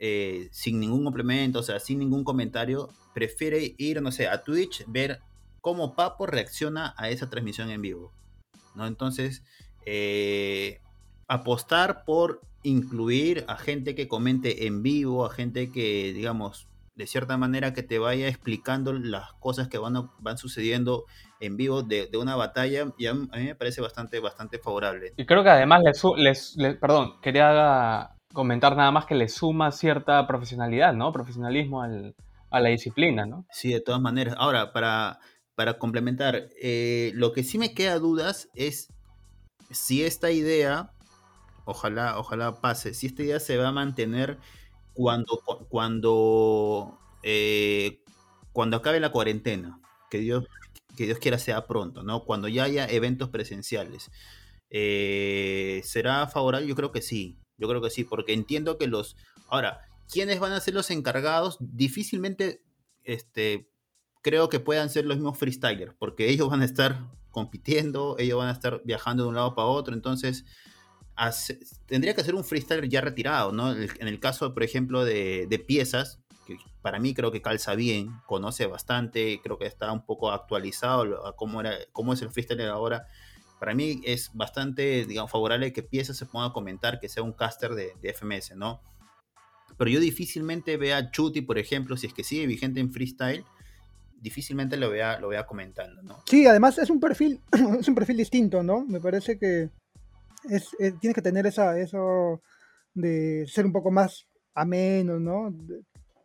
eh, 0.00 0.48
sin 0.50 0.80
ningún 0.80 1.04
complemento, 1.04 1.60
o 1.60 1.62
sea, 1.62 1.78
sin 1.78 2.00
ningún 2.00 2.24
comentario, 2.24 2.88
prefiere 3.14 3.76
ir, 3.78 4.02
no 4.02 4.10
sé, 4.10 4.26
a 4.26 4.42
Twitch, 4.42 4.84
ver 4.88 5.20
cómo 5.60 5.94
Papo 5.94 6.26
reacciona 6.26 6.94
a 6.96 7.10
esa 7.10 7.30
transmisión 7.30 7.70
en 7.70 7.82
vivo. 7.82 8.12
¿no? 8.74 8.86
Entonces, 8.86 9.42
eh, 9.86 10.80
apostar 11.26 12.04
por 12.04 12.40
incluir 12.62 13.44
a 13.48 13.56
gente 13.56 13.94
que 13.94 14.08
comente 14.08 14.66
en 14.66 14.82
vivo, 14.82 15.24
a 15.24 15.30
gente 15.30 15.70
que, 15.70 16.12
digamos, 16.12 16.68
de 16.94 17.06
cierta 17.06 17.36
manera 17.36 17.72
que 17.72 17.84
te 17.84 17.98
vaya 18.00 18.26
explicando 18.26 18.92
las 18.92 19.32
cosas 19.34 19.68
que 19.68 19.78
van, 19.78 20.10
van 20.18 20.36
sucediendo 20.36 21.04
en 21.38 21.56
vivo 21.56 21.82
de, 21.82 22.10
una 22.20 22.34
batalla, 22.34 22.92
y 22.98 23.06
a, 23.06 23.14
mí 23.14 23.28
me 23.32 23.54
parece 23.54 23.80
bastante, 23.80 24.18
bastante 24.18 24.58
favorable. 24.58 25.12
Y 25.16 25.24
creo 25.24 25.44
que 25.44 25.50
además 25.50 25.82
les, 26.16 26.56
les 26.56 26.76
perdón, 26.76 27.20
quería 27.22 28.10
comentar 28.32 28.76
nada 28.76 28.90
más 28.90 29.06
que 29.06 29.14
le 29.14 29.28
suma 29.28 29.70
cierta 29.70 30.26
profesionalidad, 30.26 30.92
¿no? 30.92 31.12
Profesionalismo 31.12 31.82
a 31.82 32.60
la 32.60 32.68
disciplina, 32.68 33.26
¿no? 33.26 33.46
Sí, 33.50 33.72
de 33.72 33.80
todas 33.80 34.00
maneras. 34.00 34.34
Ahora, 34.36 34.72
para, 34.72 35.20
para 35.58 35.76
complementar, 35.80 36.50
eh, 36.62 37.10
lo 37.16 37.32
que 37.32 37.42
sí 37.42 37.58
me 37.58 37.74
queda 37.74 37.98
dudas 37.98 38.48
es 38.54 38.92
si 39.72 40.04
esta 40.04 40.30
idea, 40.30 40.92
ojalá, 41.64 42.16
ojalá 42.16 42.60
pase, 42.60 42.94
si 42.94 43.08
esta 43.08 43.24
idea 43.24 43.40
se 43.40 43.56
va 43.56 43.66
a 43.66 43.72
mantener 43.72 44.38
cuando, 44.94 45.42
cuando, 45.68 46.96
eh, 47.24 48.04
cuando 48.52 48.76
acabe 48.76 49.00
la 49.00 49.10
cuarentena, 49.10 49.80
que 50.12 50.18
Dios, 50.18 50.46
que 50.96 51.06
Dios 51.06 51.18
quiera 51.18 51.40
sea 51.40 51.66
pronto, 51.66 52.04
¿no? 52.04 52.22
Cuando 52.22 52.46
ya 52.46 52.62
haya 52.62 52.86
eventos 52.86 53.28
presenciales. 53.30 54.12
Eh, 54.70 55.80
¿Será 55.82 56.28
favorable? 56.28 56.68
Yo 56.68 56.76
creo 56.76 56.92
que 56.92 57.02
sí. 57.02 57.36
Yo 57.56 57.66
creo 57.66 57.82
que 57.82 57.90
sí, 57.90 58.04
porque 58.04 58.32
entiendo 58.32 58.78
que 58.78 58.86
los... 58.86 59.16
Ahora, 59.48 59.80
¿quiénes 60.08 60.38
van 60.38 60.52
a 60.52 60.60
ser 60.60 60.74
los 60.74 60.92
encargados? 60.92 61.56
Difícilmente, 61.58 62.62
este, 63.02 63.68
creo 64.22 64.48
que 64.48 64.60
puedan 64.60 64.90
ser 64.90 65.06
los 65.06 65.16
mismos 65.16 65.38
freestylers, 65.38 65.94
porque 65.98 66.28
ellos 66.28 66.48
van 66.48 66.62
a 66.62 66.64
estar 66.64 67.10
compitiendo, 67.30 68.16
ellos 68.18 68.38
van 68.38 68.48
a 68.48 68.52
estar 68.52 68.82
viajando 68.84 69.24
de 69.24 69.28
un 69.28 69.34
lado 69.34 69.54
para 69.54 69.68
otro, 69.68 69.94
entonces 69.94 70.44
tendría 71.86 72.14
que 72.14 72.22
ser 72.22 72.34
un 72.34 72.44
freestyler 72.44 72.88
ya 72.88 73.00
retirado, 73.00 73.50
¿no? 73.52 73.72
En 73.72 74.08
el 74.08 74.20
caso, 74.20 74.54
por 74.54 74.62
ejemplo, 74.62 75.04
de, 75.04 75.64
piezas, 75.66 76.20
que 76.46 76.56
para 76.80 77.00
mí 77.00 77.12
creo 77.14 77.32
que 77.32 77.42
calza 77.42 77.74
bien, 77.74 78.12
conoce 78.26 78.66
bastante, 78.66 79.40
creo 79.42 79.58
que 79.58 79.66
está 79.66 79.92
un 79.92 80.06
poco 80.06 80.30
actualizado 80.30 81.26
a 81.26 81.34
cómo, 81.34 81.60
era, 81.60 81.72
cómo 81.92 82.12
es 82.12 82.22
el 82.22 82.30
freestyler 82.30 82.68
ahora 82.68 83.06
para 83.58 83.74
mí 83.74 84.00
es 84.04 84.30
bastante, 84.34 85.04
digamos, 85.04 85.30
favorable 85.30 85.72
que 85.72 85.82
Pieza 85.82 86.14
se 86.14 86.26
ponga 86.26 86.46
a 86.46 86.52
comentar 86.52 87.00
que 87.00 87.08
sea 87.08 87.22
un 87.22 87.32
caster 87.32 87.74
de, 87.74 88.14
FMS, 88.14 88.56
¿no? 88.56 88.80
Pero 89.76 89.90
yo 89.90 90.00
difícilmente 90.00 90.76
vea 90.76 90.96
a 90.96 91.10
Chuti, 91.10 91.40
por 91.40 91.58
ejemplo, 91.58 91.96
si 91.96 92.06
es 92.06 92.14
que 92.14 92.24
sigue 92.24 92.46
vigente 92.46 92.80
en 92.80 92.92
freestyle, 92.92 93.44
difícilmente 94.20 94.76
lo 94.76 94.90
vea, 94.90 95.18
lo 95.18 95.28
vea 95.28 95.46
comentando, 95.46 96.02
¿no? 96.02 96.22
Sí, 96.26 96.46
además 96.46 96.78
es 96.78 96.90
un 96.90 97.00
perfil, 97.00 97.40
es 97.80 97.88
un 97.88 97.94
perfil 97.94 98.16
distinto, 98.16 98.62
¿no? 98.62 98.84
Me 98.86 99.00
parece 99.00 99.38
que 99.38 99.70
es, 100.48 100.70
tienes 101.00 101.14
que 101.14 101.22
tener 101.22 101.46
esa, 101.46 101.78
eso 101.78 102.42
de 102.94 103.46
ser 103.46 103.66
un 103.66 103.72
poco 103.72 103.90
más 103.90 104.26
ameno, 104.54 105.18
¿no? 105.18 105.54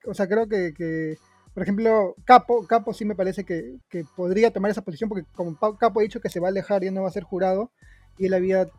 O 0.05 0.13
sea, 0.13 0.27
creo 0.27 0.47
que 0.47 1.17
por 1.53 1.61
ejemplo, 1.61 2.15
Capo, 2.25 2.65
Capo 2.65 2.93
sí 2.93 3.05
me 3.05 3.15
parece 3.15 3.43
que, 3.45 3.77
podría 4.15 4.51
tomar 4.51 4.71
esa 4.71 4.81
posición 4.81 5.09
porque 5.09 5.25
como 5.33 5.55
Capo 5.77 5.99
ha 5.99 6.03
dicho 6.03 6.19
que 6.19 6.29
se 6.29 6.39
va 6.39 6.47
a 6.47 6.51
alejar 6.51 6.83
y 6.83 6.89
no 6.89 7.03
va 7.03 7.09
a 7.09 7.13
ser 7.13 7.23
jurado, 7.23 7.71
y 8.17 8.25
él 8.25 8.33
había 8.33 8.69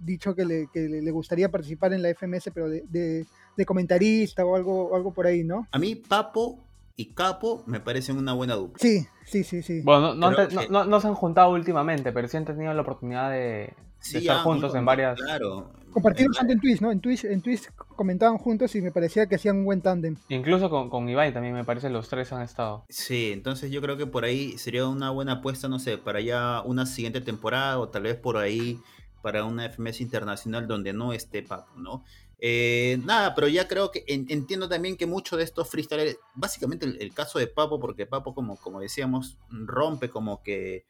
dicho 0.00 0.34
que 0.34 0.44
le, 0.44 1.10
gustaría 1.12 1.50
participar 1.50 1.92
en 1.92 2.02
la 2.02 2.12
FMS, 2.12 2.50
pero 2.52 2.68
de, 2.68 3.26
comentarista 3.64 4.44
o 4.44 4.56
algo, 4.56 4.94
algo 4.96 5.12
por 5.12 5.26
ahí, 5.26 5.44
¿no? 5.44 5.68
A 5.70 5.78
mí 5.78 5.94
Papo 5.94 6.64
y 6.96 7.14
Capo 7.14 7.62
me 7.66 7.80
parecen 7.80 8.16
una 8.16 8.32
buena 8.32 8.54
dupla. 8.54 8.78
Sí, 8.80 9.06
sí, 9.24 9.44
sí, 9.44 9.62
sí. 9.62 9.80
Bueno, 9.82 10.14
no, 10.14 11.00
se 11.00 11.06
han 11.06 11.14
juntado 11.14 11.50
últimamente, 11.50 12.12
pero 12.12 12.28
sí 12.28 12.36
han 12.36 12.44
tenido 12.44 12.72
la 12.72 12.82
oportunidad 12.82 13.30
de, 13.30 13.74
estar 14.00 14.38
juntos 14.38 14.74
en 14.74 14.84
varias... 14.84 15.20
Claro, 15.20 15.72
Compartieron 15.94 16.34
en 16.50 16.60
Twitch, 16.60 16.80
¿no? 16.80 16.90
En 16.90 17.00
Twitch, 17.00 17.24
en 17.24 17.40
Twitch 17.40 17.70
comentaban 17.94 18.36
juntos 18.36 18.74
y 18.74 18.82
me 18.82 18.90
parecía 18.90 19.26
que 19.26 19.36
hacían 19.36 19.58
un 19.58 19.64
buen 19.64 19.80
tándem. 19.80 20.16
Incluso 20.28 20.68
con, 20.68 20.90
con 20.90 21.08
Ibai 21.08 21.32
también 21.32 21.54
me 21.54 21.62
parece 21.62 21.88
los 21.88 22.08
tres 22.08 22.32
han 22.32 22.42
estado. 22.42 22.84
Sí, 22.88 23.30
entonces 23.32 23.70
yo 23.70 23.80
creo 23.80 23.96
que 23.96 24.04
por 24.04 24.24
ahí 24.24 24.58
sería 24.58 24.88
una 24.88 25.10
buena 25.10 25.34
apuesta, 25.34 25.68
no 25.68 25.78
sé, 25.78 25.96
para 25.96 26.20
ya 26.20 26.62
una 26.62 26.84
siguiente 26.84 27.20
temporada 27.20 27.78
o 27.78 27.90
tal 27.90 28.02
vez 28.02 28.16
por 28.16 28.38
ahí 28.38 28.80
para 29.22 29.44
una 29.44 29.70
FMS 29.70 30.00
internacional 30.00 30.66
donde 30.66 30.92
no 30.92 31.12
esté 31.12 31.44
Papo, 31.44 31.78
¿no? 31.78 32.02
Eh, 32.46 33.00
nada, 33.06 33.34
pero 33.34 33.48
ya 33.48 33.66
creo 33.66 33.90
que 33.90 34.04
entiendo 34.06 34.68
también 34.68 34.98
que 34.98 35.06
mucho 35.06 35.38
de 35.38 35.44
estos 35.44 35.66
freestylers, 35.70 36.18
básicamente 36.34 36.84
el, 36.84 37.14
caso 37.14 37.38
de 37.38 37.46
Papo, 37.46 37.80
porque 37.80 38.04
Papo, 38.04 38.34
como, 38.34 38.58
como 38.58 38.80
decíamos, 38.80 39.38
rompe 39.48 40.10
como 40.10 40.42
que, 40.42 40.84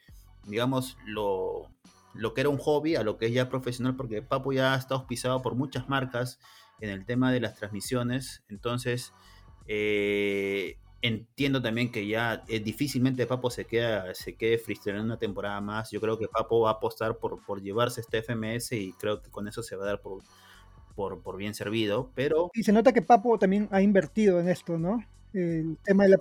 digamos, 0.48 0.98
lo, 1.06 1.70
lo 2.12 2.34
que 2.34 2.40
era 2.40 2.50
un 2.50 2.58
hobby 2.58 2.96
a 2.96 3.04
lo 3.04 3.18
que 3.18 3.26
es 3.26 3.32
ya 3.32 3.48
profesional, 3.48 3.94
porque 3.94 4.20
Papo 4.20 4.52
ya 4.52 4.74
está 4.74 4.96
auspiciado 4.96 5.42
por 5.42 5.54
muchas 5.54 5.88
marcas 5.88 6.40
en 6.80 6.90
el 6.90 7.06
tema 7.06 7.30
de 7.30 7.38
las 7.38 7.54
transmisiones. 7.54 8.42
Entonces, 8.48 9.12
eh, 9.68 10.76
entiendo 11.02 11.62
también 11.62 11.92
que 11.92 12.08
ya 12.08 12.42
eh, 12.48 12.58
difícilmente 12.58 13.28
Papo 13.28 13.48
se 13.48 13.64
queda 13.64 14.12
se 14.16 14.34
quede 14.34 14.58
freestyle 14.58 14.96
en 14.96 15.02
una 15.02 15.18
temporada 15.20 15.60
más. 15.60 15.92
Yo 15.92 16.00
creo 16.00 16.18
que 16.18 16.26
Papo 16.26 16.62
va 16.62 16.70
a 16.70 16.72
apostar 16.72 17.18
por, 17.18 17.44
por 17.46 17.62
llevarse 17.62 18.00
este 18.00 18.22
FMS 18.24 18.72
y 18.72 18.92
creo 18.94 19.22
que 19.22 19.30
con 19.30 19.46
eso 19.46 19.62
se 19.62 19.76
va 19.76 19.84
a 19.84 19.86
dar 19.86 20.00
por, 20.00 20.20
por, 20.94 21.20
por 21.20 21.36
bien 21.36 21.54
servido. 21.54 22.10
Pero... 22.14 22.50
Y 22.54 22.62
se 22.62 22.72
nota 22.72 22.92
que 22.92 23.02
Papo 23.02 23.38
también 23.38 23.68
ha 23.70 23.82
invertido 23.82 24.40
en 24.40 24.48
esto, 24.48 24.78
¿no? 24.78 25.04
el 25.34 25.76
tema 25.84 26.04
de 26.04 26.16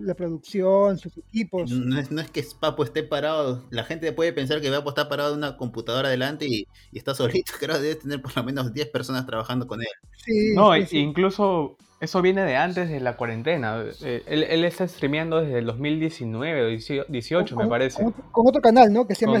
la, 0.00 0.14
producción, 0.14 0.98
sus 0.98 1.18
equipos. 1.18 1.70
No 1.70 1.98
es, 1.98 2.10
no 2.10 2.20
es, 2.22 2.30
que 2.30 2.42
Papo 2.58 2.84
esté 2.84 3.02
parado, 3.02 3.62
la 3.70 3.84
gente 3.84 4.10
puede 4.12 4.32
pensar 4.32 4.60
que 4.60 4.70
Papo 4.70 4.88
está 4.88 5.08
parado 5.08 5.32
en 5.32 5.38
una 5.38 5.56
computadora 5.56 6.08
delante 6.08 6.46
y, 6.46 6.66
está 6.92 7.14
solito, 7.14 7.52
creo 7.60 7.76
que 7.76 7.82
debe 7.82 7.94
tener 7.96 8.22
por 8.22 8.34
lo 8.36 8.42
menos 8.44 8.72
10 8.72 8.88
personas 8.88 9.26
trabajando 9.26 9.66
con 9.66 9.80
él. 9.82 10.54
no, 10.54 10.74
incluso 10.76 11.76
eso 12.00 12.22
viene 12.22 12.42
de 12.42 12.56
antes 12.56 12.88
de 12.88 13.00
la 13.00 13.16
cuarentena. 13.16 13.84
Eh, 14.02 14.22
él, 14.26 14.64
está 14.64 14.88
streameando 14.88 15.40
desde 15.40 15.58
el 15.58 15.66
2019 15.66 16.64
o 16.64 17.04
18, 17.08 17.56
me 17.56 17.66
parece. 17.66 18.02
Con, 18.32 18.46
otro 18.46 18.60
canal, 18.60 18.92
¿no? 18.92 19.06
Que 19.06 19.14
se 19.14 19.26
llama 19.26 19.40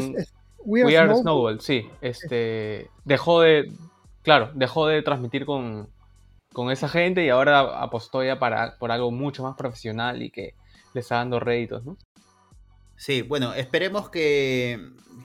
We 0.58 0.96
Are, 0.96 1.14
Snowball. 1.14 1.60
sí. 1.60 1.86
Este, 2.00 2.90
dejó 3.04 3.42
de, 3.42 3.70
claro, 4.26 4.50
dejó 4.56 4.88
de 4.88 5.02
transmitir 5.02 5.46
con, 5.46 5.88
con 6.52 6.72
esa 6.72 6.88
gente 6.88 7.24
y 7.24 7.28
ahora 7.28 7.80
apostó 7.80 8.24
ya 8.24 8.40
para, 8.40 8.76
por 8.76 8.90
algo 8.90 9.12
mucho 9.12 9.44
más 9.44 9.54
profesional 9.54 10.20
y 10.20 10.32
que 10.32 10.56
le 10.94 11.00
está 11.00 11.18
dando 11.18 11.38
réditos, 11.38 11.84
¿no? 11.84 11.96
Sí, 12.96 13.22
bueno, 13.22 13.54
esperemos 13.54 14.10
que, 14.10 14.80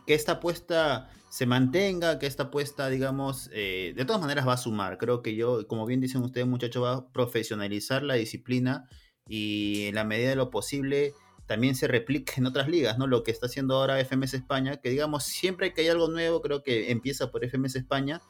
que 0.05 0.13
esta 0.13 0.33
apuesta 0.33 1.09
se 1.29 1.47
mantenga, 1.47 2.19
que 2.19 2.27
esta 2.27 2.43
apuesta, 2.43 2.89
digamos, 2.89 3.49
eh, 3.53 3.93
de 3.95 4.05
todas 4.05 4.21
maneras 4.21 4.47
va 4.47 4.53
a 4.53 4.57
sumar. 4.57 4.99
Creo 4.99 5.23
que 5.23 5.35
yo, 5.35 5.65
como 5.65 5.87
bien 5.87 5.99
dicen 5.99 6.21
ustedes, 6.21 6.45
muchachos, 6.45 6.83
va 6.83 6.93
a 6.93 7.07
profesionalizar 7.07 8.03
la 8.03 8.13
disciplina 8.13 8.87
y 9.27 9.85
en 9.87 9.95
la 9.95 10.03
medida 10.03 10.29
de 10.29 10.35
lo 10.35 10.51
posible 10.51 11.15
también 11.47 11.73
se 11.73 11.87
replique 11.87 12.33
en 12.37 12.45
otras 12.45 12.67
ligas, 12.67 12.99
¿no? 12.99 13.07
Lo 13.07 13.23
que 13.23 13.31
está 13.31 13.47
haciendo 13.47 13.77
ahora 13.77 13.97
FMS 14.05 14.35
España, 14.35 14.77
que 14.77 14.91
digamos, 14.91 15.23
siempre 15.23 15.73
que 15.73 15.81
hay 15.81 15.87
algo 15.87 16.07
nuevo, 16.07 16.39
creo 16.43 16.61
que 16.61 16.91
empieza 16.91 17.31
por 17.31 17.43
FMS 17.43 17.77
España 17.77 18.21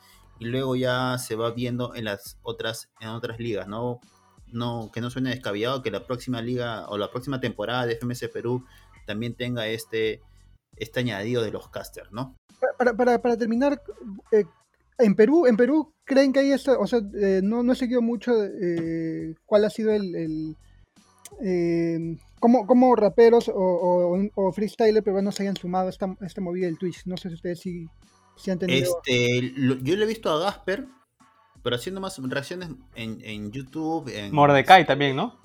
y 0.41 0.45
luego 0.45 0.75
ya 0.75 1.19
se 1.19 1.35
va 1.35 1.51
viendo 1.51 1.93
en 1.93 2.05
las 2.05 2.39
otras, 2.41 2.89
en 2.99 3.09
otras 3.09 3.39
ligas, 3.39 3.67
¿no? 3.67 3.99
No, 4.51 4.89
que 4.91 4.99
no 4.99 5.11
suene 5.11 5.29
descabellado 5.29 5.83
que 5.83 5.91
la 5.91 6.07
próxima 6.07 6.41
liga 6.41 6.89
o 6.89 6.97
la 6.97 7.11
próxima 7.11 7.39
temporada 7.39 7.85
de 7.85 7.95
FMS 7.95 8.27
Perú 8.33 8.65
también 9.05 9.35
tenga 9.35 9.67
este, 9.67 10.19
este 10.77 10.99
añadido 10.99 11.43
de 11.43 11.51
los 11.51 11.69
casters, 11.69 12.11
¿no? 12.11 12.35
Para, 12.79 13.21
para, 13.21 13.37
terminar, 13.37 13.83
eh, 14.31 14.45
en 14.97 15.15
Perú, 15.15 15.45
en 15.45 15.57
Perú 15.57 15.93
creen 16.05 16.33
que 16.33 16.39
hay 16.39 16.51
esto, 16.53 16.79
o 16.79 16.87
sea, 16.87 17.01
eh, 17.21 17.41
no, 17.43 17.61
no 17.61 17.73
he 17.73 17.75
seguido 17.75 18.01
mucho 18.01 18.31
eh, 18.43 19.35
cuál 19.45 19.65
ha 19.65 19.69
sido 19.69 19.93
el, 19.93 20.15
el 20.15 20.57
eh, 21.43 22.17
cómo, 22.39 22.65
cómo, 22.65 22.95
raperos 22.95 23.47
o, 23.47 23.53
o, 23.53 24.17
o 24.33 24.51
freestyler 24.51 25.03
peruanos 25.03 25.35
se 25.35 25.43
hayan 25.43 25.55
sumado 25.55 25.85
a 25.85 25.91
esta, 25.91 26.17
esta 26.21 26.41
movida 26.41 26.65
del 26.65 26.79
Twitch. 26.79 27.05
No 27.05 27.15
sé 27.15 27.29
si 27.29 27.35
ustedes 27.35 27.59
sí, 27.59 27.87
sí 28.41 28.51
han 28.51 28.59
tenido. 28.59 29.01
Este, 29.05 29.53
lo, 29.55 29.75
yo 29.75 29.95
le 29.95 30.03
he 30.03 30.07
visto 30.07 30.31
a 30.31 30.39
Gasper, 30.39 30.87
pero 31.63 31.75
haciendo 31.75 32.01
más 32.01 32.17
reacciones 32.17 32.69
en, 32.95 33.19
en 33.23 33.51
YouTube. 33.51 34.09
En, 34.13 34.33
Mordecai 34.33 34.85
también, 34.85 35.15
¿no? 35.15 35.39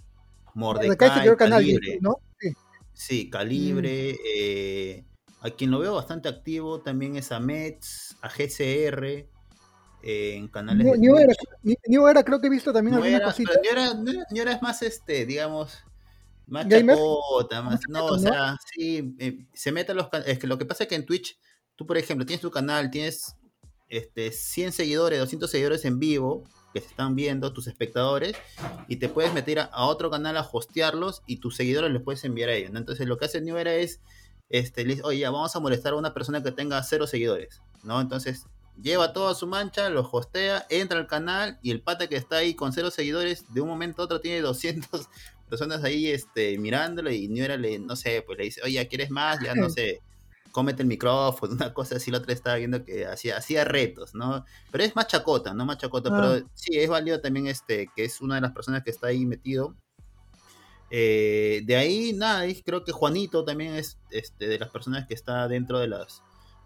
Mordecai, 0.54 0.88
Mordecai 0.88 1.28
se 1.28 1.36
canal, 1.36 1.64
¿no? 2.00 2.16
Sí. 2.40 2.48
Sí, 2.92 3.30
Calibre. 3.30 4.14
Mm. 4.14 4.16
Eh, 4.34 5.04
a 5.42 5.50
quien 5.50 5.70
lo 5.70 5.78
veo 5.78 5.94
bastante 5.94 6.28
activo 6.28 6.80
también 6.80 7.16
es 7.16 7.30
a 7.30 7.40
Mets, 7.40 8.16
a 8.22 8.28
GCR. 8.28 9.28
Eh, 10.02 10.36
en 10.36 10.48
canales 10.48 10.84
New, 10.84 10.94
de 10.94 10.98
New, 11.00 11.16
era, 11.16 11.34
New, 11.88 12.06
era, 12.06 12.22
creo 12.22 12.40
que 12.40 12.46
he 12.46 12.50
visto 12.50 12.72
también 12.72 12.94
New 12.94 13.02
alguna 13.02 13.16
era, 13.16 13.26
cosita. 13.26 13.50
New 13.60 13.72
era, 13.72 13.94
New 13.94 14.42
era, 14.42 14.52
es 14.52 14.62
más 14.62 14.82
este, 14.82 15.26
digamos, 15.26 15.84
más 16.46 16.68
chacota, 16.68 17.62
más, 17.62 17.80
no, 17.88 18.06
o 18.06 18.18
sea, 18.18 18.52
¿no? 18.52 18.58
sí, 18.72 19.16
eh, 19.18 19.46
se 19.52 19.72
mete 19.72 19.92
a 19.92 19.94
los 19.96 20.08
es 20.26 20.38
que 20.38 20.46
lo 20.46 20.58
que 20.58 20.64
pasa 20.64 20.84
es 20.84 20.88
que 20.88 20.94
en 20.94 21.06
Twitch, 21.06 21.36
tú 21.76 21.86
por 21.86 21.98
ejemplo, 21.98 22.26
tienes 22.26 22.40
tu 22.40 22.50
canal, 22.50 22.90
tienes 22.90 23.36
este 23.88 24.32
100 24.32 24.72
seguidores, 24.72 25.18
200 25.18 25.50
seguidores 25.50 25.84
en 25.84 25.98
vivo, 25.98 26.44
que 26.72 26.80
se 26.80 26.88
están 26.88 27.14
viendo, 27.14 27.52
tus 27.52 27.68
espectadores, 27.68 28.34
y 28.88 28.96
te 28.96 29.08
puedes 29.08 29.32
meter 29.32 29.60
a, 29.60 29.64
a, 29.64 29.86
otro 29.86 30.10
canal 30.10 30.36
a 30.36 30.48
hostearlos 30.50 31.22
y 31.26 31.38
tus 31.38 31.56
seguidores 31.56 31.90
les 31.92 32.02
puedes 32.02 32.24
enviar 32.24 32.50
a 32.50 32.54
ellos. 32.54 32.72
¿no? 32.72 32.78
Entonces 32.78 33.06
lo 33.06 33.16
que 33.16 33.26
hace 33.26 33.40
New 33.40 33.56
Era 33.56 33.74
es, 33.74 34.00
este, 34.48 34.84
le 34.84 34.94
dice, 34.94 35.02
oye, 35.04 35.20
ya, 35.20 35.30
vamos 35.30 35.54
a 35.54 35.60
molestar 35.60 35.92
a 35.92 35.96
una 35.96 36.12
persona 36.12 36.42
que 36.42 36.52
tenga 36.52 36.82
cero 36.82 37.06
seguidores, 37.06 37.62
¿no? 37.82 38.00
Entonces 38.00 38.46
lleva 38.80 39.12
toda 39.12 39.34
su 39.34 39.46
mancha, 39.46 39.88
lo 39.88 40.08
hostea, 40.10 40.66
entra 40.68 40.98
al 40.98 41.06
canal 41.06 41.58
y 41.62 41.70
el 41.70 41.80
pata 41.80 42.08
que 42.08 42.16
está 42.16 42.36
ahí 42.36 42.54
con 42.54 42.72
cero 42.72 42.90
seguidores, 42.90 43.52
de 43.54 43.60
un 43.60 43.68
momento 43.68 44.02
a 44.02 44.04
otro 44.04 44.20
tiene 44.20 44.40
200 44.42 45.08
personas 45.48 45.82
ahí 45.82 46.08
este, 46.08 46.58
mirándolo 46.58 47.10
y 47.10 47.28
New 47.28 47.44
Era 47.44 47.56
le, 47.56 47.78
no 47.78 47.96
sé, 47.96 48.22
pues 48.22 48.38
le 48.38 48.44
dice, 48.44 48.60
oye, 48.62 48.86
¿quieres 48.86 49.10
más? 49.10 49.40
Ya 49.42 49.54
no 49.54 49.70
sé 49.70 50.02
cómete 50.56 50.80
el 50.80 50.88
micrófono, 50.88 51.52
una 51.52 51.74
cosa 51.74 51.96
así, 51.96 52.10
la 52.10 52.16
otra 52.16 52.32
estaba 52.32 52.56
viendo 52.56 52.82
que 52.82 53.04
hacía, 53.04 53.36
hacía 53.36 53.62
retos, 53.62 54.14
¿no? 54.14 54.42
Pero 54.72 54.84
es 54.84 54.96
más 54.96 55.06
chacota, 55.06 55.52
¿no? 55.52 55.66
Más 55.66 55.76
chacota, 55.76 56.08
ah. 56.10 56.16
pero 56.16 56.48
sí, 56.54 56.78
es 56.78 56.88
válido 56.88 57.20
también 57.20 57.46
este, 57.46 57.90
que 57.94 58.04
es 58.04 58.22
una 58.22 58.36
de 58.36 58.40
las 58.40 58.52
personas 58.52 58.82
que 58.82 58.90
está 58.90 59.08
ahí 59.08 59.26
metido. 59.26 59.74
Eh, 60.88 61.60
de 61.66 61.76
ahí, 61.76 62.14
nada, 62.14 62.46
creo 62.64 62.84
que 62.84 62.92
Juanito 62.92 63.44
también 63.44 63.74
es 63.74 63.98
este, 64.10 64.48
de 64.48 64.58
las 64.58 64.70
personas 64.70 65.06
que 65.06 65.12
está 65.12 65.46
dentro 65.46 65.78
de 65.78 65.88
las 65.88 66.22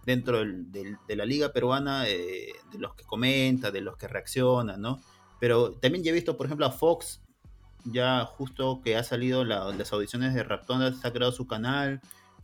dentro 0.06 0.38
del, 0.38 0.70
del, 0.70 0.96
de 1.08 1.16
la 1.16 1.24
liga 1.24 1.52
peruana, 1.52 2.08
eh, 2.08 2.52
de 2.72 2.78
los 2.78 2.94
que 2.94 3.02
comenta, 3.02 3.72
de 3.72 3.80
los 3.80 3.96
que 3.96 4.06
reacciona, 4.06 4.76
¿no? 4.76 5.00
Pero 5.40 5.72
también 5.72 6.04
ya 6.04 6.10
he 6.10 6.14
visto, 6.14 6.36
por 6.36 6.46
ejemplo, 6.46 6.64
a 6.64 6.70
Fox, 6.70 7.20
ya 7.84 8.24
justo 8.24 8.80
que 8.84 8.96
ha 8.96 9.02
salido 9.02 9.44
la, 9.44 9.72
las 9.72 9.92
audiciones 9.92 10.32
de 10.32 10.44
Raptonda, 10.44 10.92
se 10.92 11.06
ha 11.06 11.12
creado 11.12 11.32
su 11.32 11.46
canal, 11.46 12.00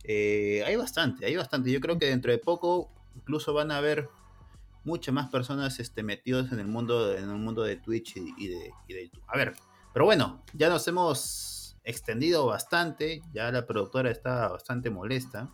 eh, 0.07 0.63
hay 0.65 0.75
bastante, 0.77 1.25
hay 1.25 1.35
bastante. 1.35 1.71
Yo 1.71 1.81
creo 1.81 1.99
que 1.99 2.07
dentro 2.07 2.31
de 2.31 2.37
poco 2.37 2.89
incluso 3.15 3.53
van 3.53 3.71
a 3.71 3.77
haber 3.77 4.09
muchas 4.85 5.13
más 5.13 5.29
personas 5.29 5.79
este, 5.79 6.01
metidos 6.01 6.51
en 6.53 6.59
el 6.59 6.67
mundo, 6.67 7.13
en 7.13 7.29
el 7.29 7.35
mundo 7.35 7.61
de 7.63 7.75
Twitch 7.75 8.15
y, 8.15 8.33
y, 8.37 8.47
de, 8.47 8.71
y, 8.87 8.93
de, 8.93 9.03
YouTube. 9.03 9.23
A 9.27 9.37
ver, 9.37 9.53
pero 9.93 10.05
bueno, 10.05 10.41
ya 10.53 10.69
nos 10.69 10.87
hemos 10.87 11.75
extendido 11.83 12.45
bastante, 12.45 13.21
ya 13.33 13.51
la 13.51 13.67
productora 13.67 14.09
está 14.09 14.47
bastante 14.47 14.89
molesta, 14.89 15.49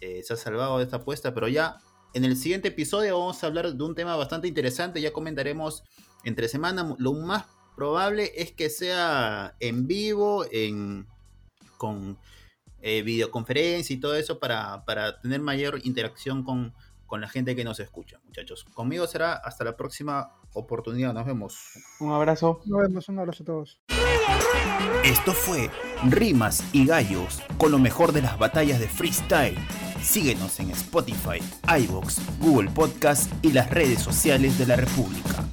eh, 0.00 0.22
se 0.24 0.34
ha 0.34 0.36
salvado 0.36 0.78
de 0.78 0.84
esta 0.84 0.96
apuesta, 0.96 1.32
pero 1.32 1.46
ya 1.46 1.78
en 2.12 2.24
el 2.24 2.36
siguiente 2.36 2.68
episodio 2.68 3.18
vamos 3.18 3.42
a 3.42 3.46
hablar 3.46 3.72
de 3.72 3.84
un 3.84 3.94
tema 3.94 4.16
bastante 4.16 4.48
interesante, 4.48 5.00
ya 5.00 5.12
comentaremos 5.12 5.84
entre 6.24 6.48
semana, 6.48 6.96
lo 6.98 7.12
más 7.12 7.46
probable 7.76 8.32
es 8.34 8.50
que 8.50 8.68
sea 8.68 9.54
en 9.60 9.86
vivo, 9.86 10.44
en, 10.50 11.06
con 11.76 12.18
eh, 12.88 13.02
videoconferencia 13.02 13.94
y 13.94 13.98
todo 13.98 14.14
eso 14.14 14.38
para, 14.38 14.84
para 14.84 15.20
tener 15.20 15.40
mayor 15.40 15.80
interacción 15.82 16.44
con, 16.44 16.72
con, 17.04 17.20
la 17.20 17.28
gente 17.28 17.56
que 17.56 17.64
nos 17.64 17.80
escucha, 17.80 18.20
muchachos. 18.24 18.64
Conmigo 18.74 19.08
será 19.08 19.32
hasta 19.32 19.64
la 19.64 19.76
próxima 19.76 20.30
oportunidad. 20.52 21.12
Nos 21.12 21.26
vemos. 21.26 21.58
Un 21.98 22.12
abrazo. 22.12 22.60
Nos 22.64 22.82
vemos, 22.82 23.08
un 23.08 23.18
abrazo 23.18 23.42
a 23.42 23.46
todos. 23.46 23.80
Esto 25.04 25.32
fue 25.32 25.68
Rimas 26.04 26.62
y 26.72 26.86
Gallos 26.86 27.42
con 27.58 27.72
lo 27.72 27.80
mejor 27.80 28.12
de 28.12 28.22
las 28.22 28.38
batallas 28.38 28.78
de 28.78 28.86
freestyle. 28.86 29.58
Síguenos 30.00 30.60
en 30.60 30.70
Spotify, 30.70 31.40
iVoox, 31.80 32.20
Google 32.38 32.70
Podcast 32.70 33.32
y 33.42 33.50
las 33.50 33.68
redes 33.68 33.98
sociales 34.00 34.58
de 34.60 34.66
la 34.66 34.76
República. 34.76 35.45